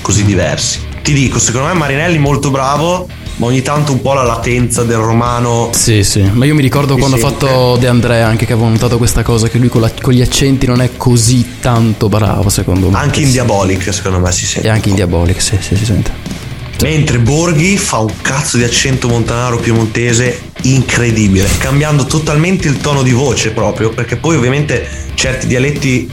[0.00, 0.80] così diversi.
[1.02, 4.96] Ti dico, secondo me Marinelli molto bravo, ma ogni tanto un po' la latenza del
[4.98, 5.70] romano.
[5.72, 8.98] Sì, sì, ma io mi ricordo quando ho fatto De Andrea anche che avevo notato
[8.98, 12.90] questa cosa, che lui con, la- con gli accenti non è così tanto bravo secondo
[12.90, 12.98] me.
[12.98, 13.30] Anche in.
[13.30, 14.66] Diabolic, secondo me si sente.
[14.68, 16.37] E anche in Diabolic, sì, sì, si sente.
[16.80, 23.10] Mentre Borghi fa un cazzo di accento montanaro piemontese incredibile, cambiando totalmente il tono di
[23.10, 26.08] voce proprio, perché poi ovviamente certi dialetti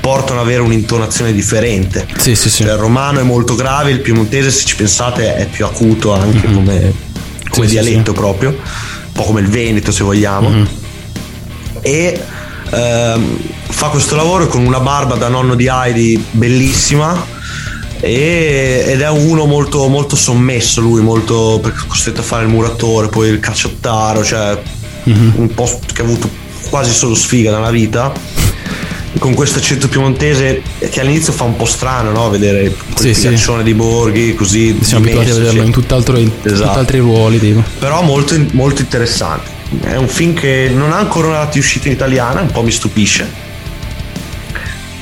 [0.00, 2.06] portano ad avere un'intonazione differente.
[2.16, 2.62] Sì, sì, sì.
[2.62, 6.46] Cioè, il romano è molto grave, il piemontese, se ci pensate, è più acuto anche
[6.52, 6.92] come, come Mhm.
[7.50, 10.48] Sì, sì, dialetto proprio, un po' come il Veneto se vogliamo.
[10.48, 10.68] Mhm.
[11.80, 12.20] E
[12.70, 17.36] ehm, fa questo lavoro con una barba da nonno di Heidi bellissima.
[18.00, 23.28] E- ed è uno molto, molto sommesso lui, molto costretto a fare il muratore, poi
[23.30, 24.58] il cacciottaro, cioè
[25.04, 25.32] Mhm.
[25.36, 26.28] un po' che ha avuto
[26.68, 28.12] quasi solo sfiga nella vita
[29.18, 32.28] con questo accento piemontese che all'inizio fa un po' strano no?
[32.28, 33.28] vedere quel Sì, sì.
[33.62, 36.68] di Borghi così Siamo abituati a dimesso, vederlo in tutt'altro, in Esatto.
[36.68, 37.62] tutt'altri ruoli, tipo.
[37.78, 39.48] però molto, molto interessante
[39.82, 43.46] è un film che non ha ancora una uscita in italiana un po' mi stupisce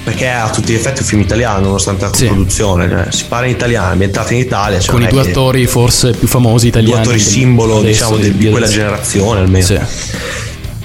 [0.06, 3.46] perché è a tutti gli effetti un film italiano nonostante la produzione cioè, si parla
[3.46, 6.28] in italiano è ambientato in Italia cioè con i è due che- attori forse più
[6.28, 6.92] famosi italiani.
[6.92, 9.80] due attori simbolo diciamo di, di quella generazione almeno Sì.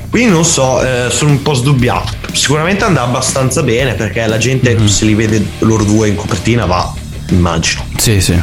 [0.09, 2.13] quindi non so, eh, sono un po' sdubbiato.
[2.33, 4.87] Sicuramente andrà abbastanza bene perché la gente Mhm.
[4.87, 6.91] se li vede loro due in copertina va,
[7.29, 7.85] immagino.
[7.97, 8.33] Sì, sì.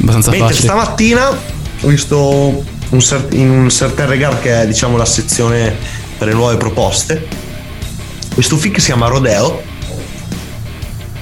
[0.00, 0.68] Abbastanza Mentre facile.
[0.68, 5.76] stamattina ho visto un cer- in un certain regard che è diciamo la sezione
[6.16, 7.26] per le nuove proposte.
[8.32, 9.62] Questo film che si chiama Rodeo.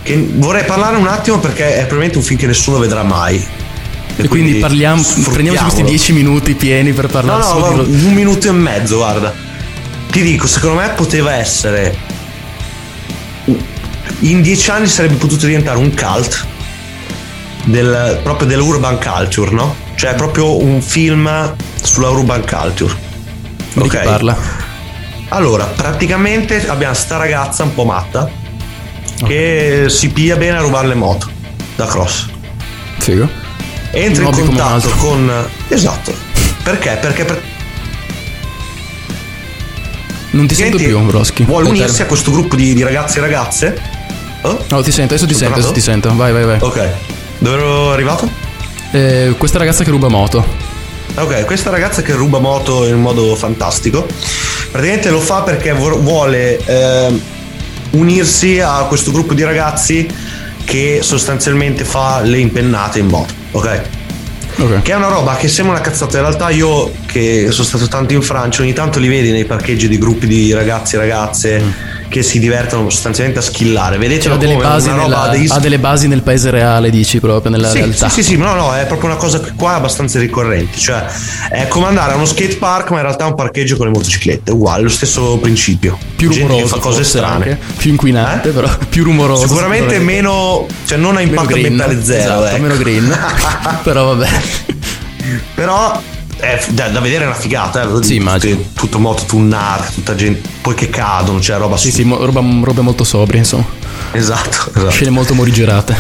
[0.03, 3.45] Che vorrei parlare un attimo perché è probabilmente un film che nessuno vedrà mai.
[4.17, 5.83] E quindi parliamo, prendiamoci questi.
[5.85, 8.97] 10 minuti pieni per No, parlare no, solo di guarda, Ro- un minuto e mezzo,
[8.97, 9.35] guarda.
[10.11, 11.97] Ti dico, secondo me poteva essere.
[14.21, 16.47] In dieci anni sarebbe potuto diventare un cult
[17.65, 19.75] del, proprio dell'urban culture, no?
[19.95, 22.95] Cioè proprio un film sulla urban culture.
[23.73, 24.37] Di chi parla?
[25.29, 28.31] Allora, praticamente abbiamo sta ragazza un po' matta
[29.25, 31.29] che si piglia bene a rubare le moto
[31.77, 32.27] da cross.
[32.99, 33.29] Figo.
[33.91, 35.31] Entra Un in contatto con.
[35.69, 36.15] Esatto.
[36.63, 36.99] Perché?
[37.01, 37.43] Perché per-
[40.31, 41.45] Non ti sento Senti, più, Broschi.
[41.45, 43.81] vuole unirsi a questo gruppo di, di ragazzi e ragazze?
[44.43, 44.65] Oh?
[44.71, 46.15] No, ti sento, adesso ti sento, adesso ti sento.
[46.15, 46.59] Vai, vai, vai.
[46.61, 46.89] Ok.
[47.39, 48.29] Dove ero arrivato?
[48.93, 50.45] Eh, questa ragazza che ruba moto.
[51.17, 54.07] Ok, questa ragazza che ruba moto in modo fantastico
[54.71, 57.21] praticamente lo fa perché vu- vuole eh,
[57.93, 60.09] unirsi a questo gruppo di ragazzi
[60.65, 63.83] che sostanzialmente fa le impennate in moto, ok?
[64.57, 64.83] Ok.
[64.83, 66.19] Che è una roba che sembra una cazzata.
[66.19, 69.89] In realtà, io che sono stato tanto in Francia, ogni tanto li vedi nei parcheggi
[69.89, 73.97] di gruppi di ragazzi e ragazze che si divertono sostanzialmente a skillare.
[73.97, 77.51] Vedete Cioè, ha delle, basi nella- degli ha delle basi nel paese reale, dici proprio,
[77.51, 78.11] nella sì, realtà.
[78.11, 80.79] Sì, sì, sì, no, no, è proprio una cosa qua abbastanza ricorrente.
[80.79, 81.05] Cioè,
[81.49, 83.93] è come andare a uno skate park, ma in realtà è un parcheggio con le
[83.93, 84.53] motociclette.
[84.53, 85.99] Uguale, lo stesso principio.
[86.15, 87.35] Più Gente rumoroso, fa cose strane.
[87.35, 88.53] anche, più inquinante, Eh?
[88.53, 89.47] però più rumoroso.
[89.47, 92.21] Sicuramente meno, cioè non ha impatto ambientale zero.
[92.23, 92.63] esatto, ecco.
[92.63, 93.19] meno green.
[93.83, 94.29] però vabbè.
[95.55, 96.01] Però
[96.43, 98.57] è da, da vedere è una figata, eh, Sì, immagino.
[98.57, 102.41] tutte- tutto moto tunnate, tutta gente, poi che cadono, cioè roba Sì, sì, mo- roba,
[102.65, 103.65] robe molto sobrie, insomma.
[104.11, 104.91] Esatto, esatto.
[104.91, 105.95] Scene molto morigerate.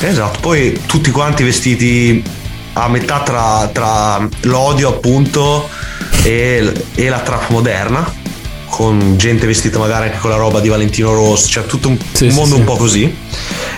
[0.00, 2.22] Esatto, poi tutti quanti vestiti
[2.74, 5.68] a metà tra, tra l'odio appunto
[6.22, 8.08] e, e la trap moderna,
[8.68, 12.26] con gente vestita magari anche con la roba di Valentino Rossi, cioè tutto un, Sì,
[12.26, 12.60] un mondo sì.
[12.60, 13.16] un po' così.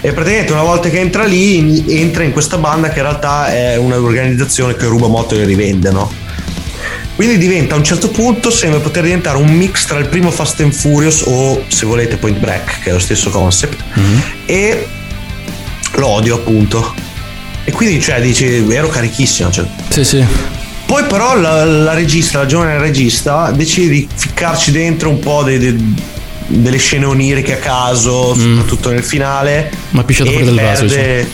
[0.02, 3.52] E praticamente una volta che entra lì, in- entra in questa banda che in realtà
[3.52, 6.10] è un'organizzazione che ruba moto e rivende, no?
[7.16, 10.60] Quindi diventa a un certo punto sembra poter diventare un mix tra il primo Fast
[10.60, 13.82] and Furious o se volete Point Break, che è lo stesso concept,
[14.46, 14.86] e
[15.96, 16.94] l'odio appunto.
[17.64, 19.50] E quindi cioè dici, ero carichissimo.
[19.50, 19.66] Cioè.
[19.90, 20.24] Sì, sì.
[20.90, 25.58] Poi però la, la regista, la giovane regista, decide di ficcarci dentro un po' dei-
[25.60, 25.94] dei-
[26.48, 29.70] delle scene oniriche a caso, soprattutto nel finale.
[29.90, 31.28] Ma pisciato fuori dal vaso, perde...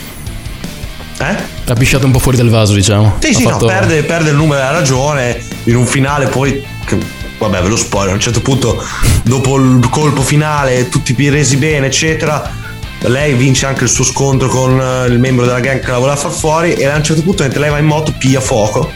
[1.19, 1.37] Eh?
[1.69, 3.16] Ha pisciato un po' fuori dal vaso, diciamo.
[3.21, 6.62] Sì, Ha sì, fatto- no, perde, perde il numero della ragione in un finale poi...
[6.85, 6.99] che-
[7.38, 8.85] vabbè, ve lo spoiler, a un certo punto,
[9.23, 12.53] dopo il colpo finale, tutti resi bene, eccetera,
[13.05, 14.73] lei vince anche il suo scontro con
[15.09, 17.61] il membro della gang che la voleva far fuori e a un certo punto mentre
[17.61, 18.92] lei va in moto piglia fuoco.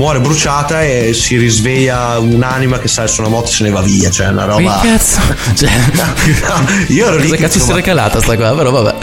[0.00, 3.82] Muore bruciata e si risveglia un'anima che sale su una moto e se ne va
[3.82, 4.08] via.
[4.08, 4.80] Cioè, una Che roba.
[4.82, 5.20] cazzo?
[5.54, 5.70] Cioè,
[6.88, 7.24] io ero lì.
[7.24, 8.94] Cosa che cazzo si era calata sta qua, però vabbè.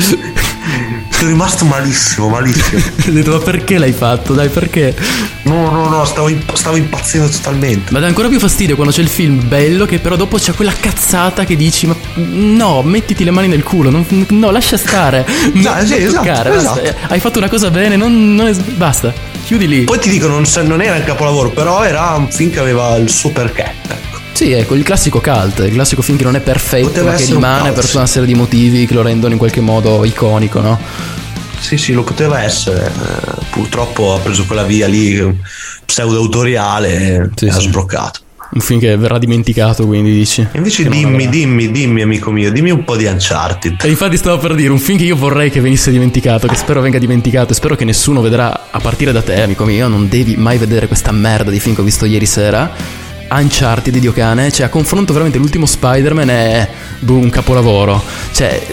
[1.12, 2.82] Sono rimasto malissimo, malissimo.
[3.08, 4.34] Ho detto, ma perché l'hai fatto?
[4.34, 4.96] Dai, perché?
[5.44, 7.92] No, no, no, stavo, imp- stavo impazzendo totalmente.
[7.92, 10.74] Ma dà ancora più fastidio quando c'è il film bello che però dopo c'è quella
[10.80, 15.28] cazzata che dici ma no, mettiti le mani nel culo, non- no, lascia stare.
[15.54, 16.94] No, sì, esatto, toccare, esatto.
[17.10, 19.14] Hai fatto una cosa bene, non, non è- basta.
[19.48, 19.84] Chiudi lì.
[19.86, 23.10] Poi ti dico, non, non era il capolavoro, però era un film che aveva il
[23.10, 23.72] suo perché.
[23.88, 24.18] Ecco.
[24.34, 27.24] Sì, ecco, il classico cult, il classico film che non è perfetto, Poteva ma che
[27.24, 30.04] un rimane cult, per tutta una serie di motivi che lo rendono in qualche modo
[30.04, 30.78] iconico, no?
[31.62, 32.88] Sì, sì, lo poteva essere.
[32.88, 35.34] eh, purtroppo ha preso quella via lì
[35.86, 37.68] pseudo-autoriale e Sì, ha sì.
[37.68, 38.20] sbroccato.
[38.50, 40.48] Un film che verrà dimenticato, quindi dici.
[40.54, 43.84] Invece dimmi, dimmi, dimmi, amico mio, dimmi un po' di Uncharted.
[43.84, 46.80] E infatti stavo per dire un film che io vorrei che venisse dimenticato, che spero
[46.82, 50.36] venga dimenticato e spero che nessuno vedrà a partire da te, amico mio, non devi
[50.38, 52.72] mai vedere questa merda di film che ho visto ieri sera.
[53.30, 58.02] Uncharted di Dio cane, cioè a confronto veramente l'ultimo Spider-Man è boh, un capolavoro.
[58.32, 58.66] Cioè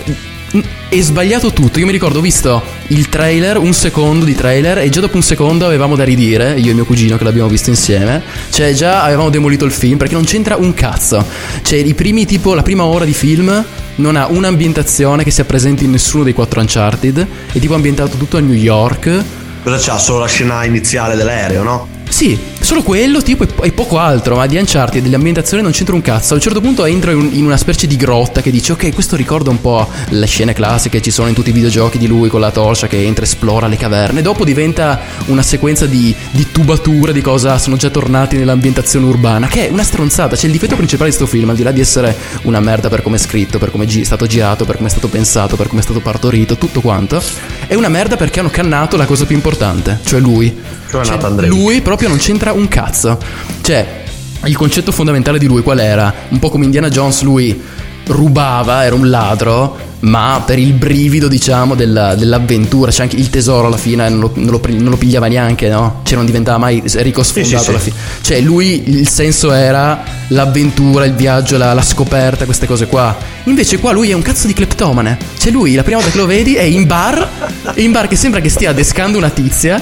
[0.89, 1.79] è sbagliato tutto.
[1.79, 5.23] Io mi ricordo ho visto il trailer, un secondo di trailer e già dopo un
[5.23, 8.23] secondo avevamo da ridire, io e mio cugino che l'abbiamo visto insieme.
[8.51, 11.25] Cioè già avevamo demolito il film perché non c'entra un cazzo.
[11.63, 13.65] Cioè i primi tipo la prima ora di film
[13.97, 18.37] non ha un'ambientazione che sia presente in nessuno dei quattro Uncharted, è tipo ambientato tutto
[18.37, 19.25] a New York.
[19.63, 19.99] Cosa c'ha?
[19.99, 21.89] Solo la scena iniziale dell'aereo, no?
[22.09, 25.95] Sì, solo quello tipo e, e poco altro, ma di Uncharted delle ambientazioni non c'entra
[25.95, 26.33] un cazzo.
[26.33, 29.51] A un certo punto entro in, una specie di grotta che dice ok, questo ricorda
[29.51, 32.41] un po' le scene classiche che ci sono in tutti i videogiochi di lui con
[32.41, 34.23] la torcia che entra, esplora le caverne.
[34.23, 39.69] Dopo diventa una sequenza di, di tubature, di cosa sono già tornati nell'ambientazione urbana, che
[39.69, 40.37] è una stronzata.
[40.37, 43.03] Cioè il difetto principale di questo film, al di là di essere una merda per
[43.03, 45.81] come è scritto, per come è stato girato, per come è stato pensato, per come
[45.81, 47.23] è stato partorito, tutto quanto,
[47.67, 50.55] è una merda perché hanno cannato la cosa più importante, cioè lui.
[50.91, 51.53] Cioè Cioè, Nathan Drake.
[51.53, 53.19] lui proprio non c'entra un cazzo.
[53.61, 54.03] Cioè,
[54.45, 56.13] il concetto fondamentale di lui qual era?
[56.29, 57.61] Un po' come Indiana Jones, lui
[58.07, 63.69] rubava, era un ladro, ma per il brivido, diciamo, della- dell'avventura, c'è anche il tesoro
[63.69, 66.01] alla fine, non lo, non lo non lo pigliava neanche, no?
[66.05, 67.91] Cioè, non diventava mai ricco sfondato sì, alla sì.
[67.91, 68.03] fine.
[68.21, 73.17] Cioè, lui il senso era l'avventura, il viaggio, la, la scoperta, queste cose qua.
[73.45, 75.17] Invece, qua lui è un cazzo di cleptomane.
[75.39, 77.27] Cioè, lui la prima volta che lo vedi è in bar,
[77.75, 79.81] è in bar che sembra che stia adescando una tizia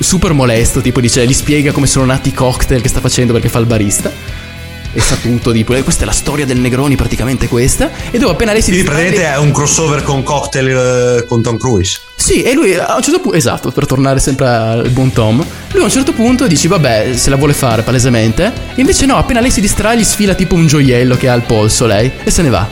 [0.00, 3.48] super molesto, tipo dice, gli spiega come sono nati i cocktail che sta facendo perché
[3.48, 4.12] fa il barista.
[4.90, 7.90] E sa tutto, tipo, "Eh, questa è la storia del Negroni, praticamente questa.
[8.10, 11.58] E dopo appena lei si Quindi praticamente è un crossover con cocktail eh, con Tom
[11.58, 12.00] Cruise.
[12.16, 15.82] Sì, e lui a un certo punto, esatto, per tornare sempre al buon Tom, lui
[15.82, 19.40] a un certo punto dice, vabbè, se la vuole fare palesemente, e invece no, appena
[19.40, 22.42] lei si distrae gli sfila tipo un gioiello che ha al polso lei, e se
[22.42, 22.68] ne va.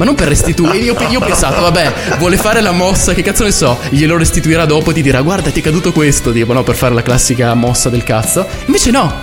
[0.00, 3.44] Ma non per restituire, io, io ho pensato, vabbè, vuole fare la mossa, che cazzo
[3.44, 6.62] ne so, glielo restituirà dopo e ti dirà, guarda, ti è caduto questo, tipo, no,
[6.62, 8.48] per fare la classica mossa del cazzo.
[8.64, 9.14] Invece no,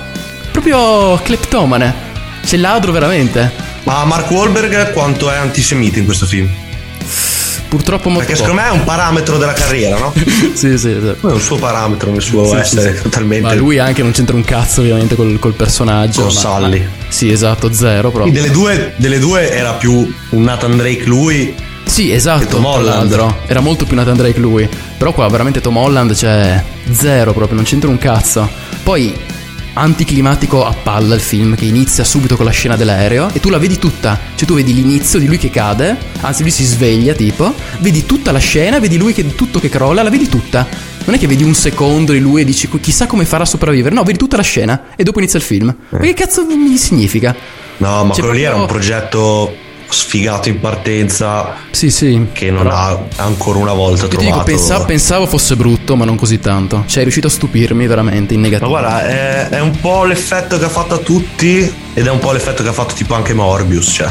[0.51, 1.95] proprio cleptomane.
[2.43, 3.51] C'è ladro veramente.
[3.85, 6.66] Ma Mark Wahlberg quanto è antisemita in questo film?
[7.67, 10.13] Purtroppo molto Perché secondo me è un parametro della carriera, no?
[10.53, 10.89] sì, sì, sì.
[10.89, 13.01] È un suo parametro nel suo Sì, sì, essere sì.
[13.01, 13.45] totalmente.
[13.47, 16.21] Ma lui anche non c'entra un cazzo ovviamente col, col personaggio.
[16.23, 16.79] Con ma- Sully.
[16.79, 18.31] ma- sì, esatto, zero proprio.
[18.31, 19.93] Delle due, delle due era più
[20.29, 21.53] un Nathan Drake lui.
[21.83, 22.47] Sì, esatto.
[22.47, 23.33] Tom Holland.
[23.47, 24.67] Era molto più Nathan Drake lui.
[24.97, 26.61] Però qua veramente Tom Holland c'è
[26.91, 28.47] zero proprio, non c'entra un cazzo.
[28.83, 29.13] Poi
[29.77, 33.57] anticlimatico a palla il film che inizia subito con la scena dell'aereo e tu la
[33.57, 34.19] vedi tutta.
[34.35, 38.31] Cioè tu vedi l'inizio di lui che cade, anzi lui si sveglia tipo, vedi tutta
[38.31, 40.67] la scena, vedi lui che tutto che crolla, la vedi tutta.
[41.05, 43.95] Non è che vedi un secondo di lui e dici chissà come farà a sopravvivere.
[43.95, 45.73] No, vedi tutta la scena e dopo inizia il film.
[45.89, 47.35] Ma che cazzo mi significa?
[47.77, 49.55] No, ma Cioè, quello lì era un proprio- progetto
[49.89, 51.55] sfigato in partenza.
[51.71, 52.27] Sì, sì.
[52.31, 54.31] Che non ha ancora una volta Io trovato.
[54.31, 56.83] dico, pensa- pensavo fosse brutto, ma non così tanto.
[56.85, 58.69] Cioè, è riuscito a stupirmi veramente in Ma negativo.
[58.69, 62.31] guarda, è, è un po' l'effetto che ha fatto a tutti ed è un po'
[62.31, 64.09] l'effetto che ha fatto tipo anche Morbius, cioè.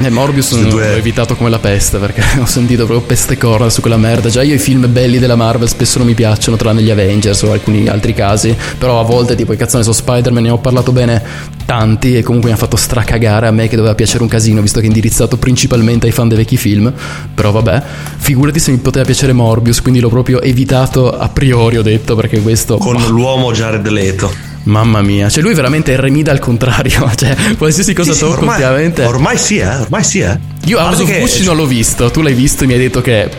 [0.00, 3.80] Eh, Morbius l'ho due- evitato come la peste perché ho sentito proprio peste corna su
[3.80, 4.28] quella merda.
[4.28, 7.50] Già io i film belli della Marvel spesso non mi piacciono, tranne gli Avengers o
[7.50, 8.56] alcuni altri casi.
[8.78, 11.20] Però a volte, tipo, che cazzo ne so, Spider-Man ne ho parlato bene
[11.64, 14.78] tanti e comunque mi ha fatto stracagare a me che doveva piacere un casino, visto
[14.78, 16.92] che è indirizzato principalmente ai fan dei vecchi film.
[17.34, 17.82] Però vabbè,
[18.18, 22.40] figurati se mi poteva piacere Morbius, quindi l'ho proprio evitato a priori, ho detto, perché
[22.40, 22.76] questo...
[22.76, 24.47] Con l'uomo Jared Leto.
[24.64, 28.38] Mamma mia, cioè lui veramente è Remida al contrario, cioè qualsiasi cosa Sì, sì, tocca
[28.38, 29.04] ormai, ultimamente...
[29.04, 30.38] ormai sì, eh, ormai sì, eh.
[30.64, 33.30] Io House of Gucci non l'ho visto, tu l'hai visto e mi hai detto che.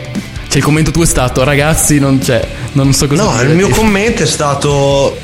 [0.48, 2.44] Cioè, il commento tuo è stato, ragazzi, non c'è.
[2.72, 3.50] Non so cosa No, dire.
[3.50, 5.16] il mio commento è stato.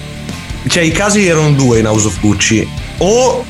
[0.69, 2.69] Cioè, i casi erano due in House of Gucci.
[2.99, 3.45] O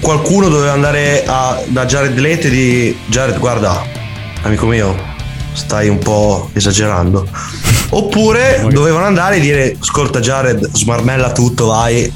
[0.00, 3.84] qualcuno doveva andare a- da Jared Leto e di Jared, guarda,
[4.42, 4.96] amico mio,
[5.52, 7.28] stai un po' esagerando.
[7.90, 12.10] Oppure dovevano andare e dire: Ascolta, Jared, smarmella tutto, vai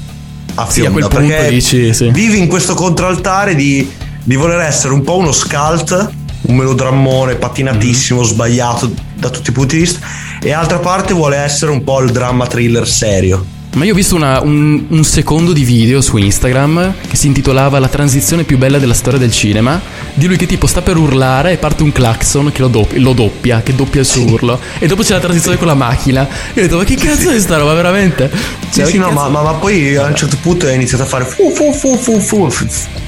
[0.55, 0.91] a Sì, a fionda.
[0.91, 2.09] quel punto perché dici, sì.
[2.11, 3.89] vivi in questo contraltare di,
[4.23, 6.09] di voler essere un po' uno scalt,
[6.41, 9.99] un melodrammone patinatissimo, sbagliato da tutti i punti di vista,
[10.41, 13.50] e altra parte vuole essere un po' il dramma thriller serio.
[13.73, 17.79] Ma io ho visto una- un, un secondo di video su Instagram che si intitolava
[17.79, 19.79] La transizione più bella della storia del cinema.
[20.13, 23.13] Di lui che tipo sta per urlare e parte un clacson che lo, dop- lo
[23.13, 24.59] doppia, che doppia il suo urlo.
[24.77, 26.27] E dopo c'è la transizione con la macchina.
[26.53, 28.29] E ho detto, ma che cazzo è sta roba, veramente?
[28.69, 31.03] Sì, Cioè, sì, che no, ma, ma- ma poi a un certo punto è iniziato
[31.03, 32.49] a fare fu fu fu fu fu.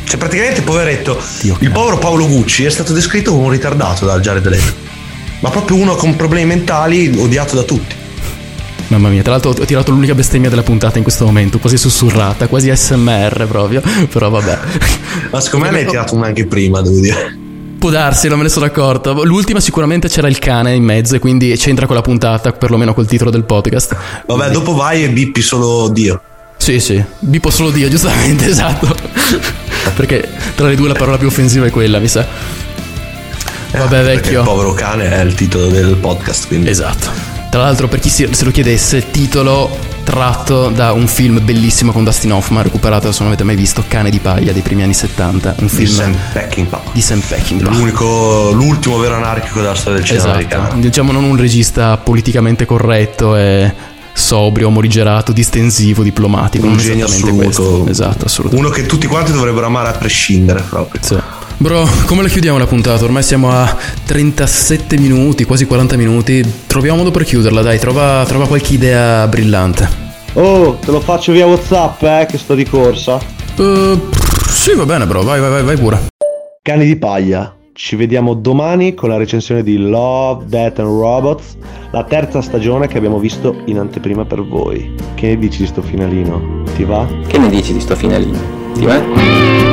[0.06, 1.22] Cioè, praticamente, poveretto,
[1.60, 4.74] il povero Paolo Gucci è stato descritto come un ritardato dal Jared Leto.
[5.42, 7.96] Ma proprio uno con problemi mentali, odiato da tutti.
[8.94, 12.48] Mamma mia, tra l'altro ho tirato l'unica bestemmia della puntata in questo momento, quasi sussurrata,
[12.48, 13.82] quasi SMR proprio.
[14.12, 14.60] Però vabbè.
[15.32, 17.38] Ma secondo me ne hai tirato una anche prima, devo dire.
[17.80, 19.24] Può darsi, non me ne sono accorto.
[19.26, 23.08] L'ultima sicuramente c'era il cane in mezzo e quindi c'entra con la puntata, perlomeno col
[23.08, 23.96] titolo del podcast.
[24.28, 26.22] Vabbè, dopo vai e bippi solo Dio.
[26.56, 28.96] Sì, sì, bippo solo Dio, giustamente, esatto.
[29.96, 32.26] Perché tra le due la parola più offensiva è quella, mi sa.
[33.72, 34.40] Vabbè, Perché vecchio.
[34.42, 36.70] il povero cane è il titolo del podcast, quindi.
[36.70, 37.33] Esatto.
[37.54, 42.32] Tra l'altro, per chi se lo chiedesse, titolo tratto da un film bellissimo con Dustin
[42.32, 45.58] Hoffman, recuperato se non avete mai visto, Cane di paglia dei primi anni 70.
[45.60, 46.82] Un Di film Sam Peckinpah.
[46.92, 47.70] di Sam Peckinpah.
[47.70, 50.82] L'unico, l'ultimo vero anarchico della storia del cinema Esatto, americano.
[50.82, 53.72] diciamo non un regista politicamente corretto e
[54.14, 56.66] sobrio, morigerato, distensivo, diplomatico.
[56.66, 57.36] Un non genio assoluto.
[57.36, 57.88] questo.
[57.88, 58.68] Esatto, assolutamente.
[58.68, 61.00] Uno che tutti quanti dovrebbero amare a prescindere proprio.
[61.04, 61.18] Sì.
[61.58, 63.04] Bro, come la chiudiamo la puntata?
[63.04, 63.76] Ormai siamo a
[64.06, 66.44] 37 minuti, quasi 40 minuti.
[66.68, 70.02] Troviamo modo per chiuderla, dai, trova, trova qualche idea brillante.
[70.34, 73.20] Oh, te lo faccio via WhatsApp, eh, che sto di corsa.
[73.56, 74.00] Uh,
[74.50, 76.08] sì, va bene, bro, vai, vai, vai, vai pure.
[76.62, 77.56] Cani di paglia.
[77.76, 81.58] Ci vediamo domani con la recensione di Love, Death and Robots,
[81.92, 84.94] la terza stagione che abbiamo visto in anteprima per voi.
[85.16, 86.64] Che ne dici di sto finalino?
[86.76, 87.08] Ti va?
[87.26, 88.38] Che ne dici di sto finalino?
[88.74, 89.73] Ti va?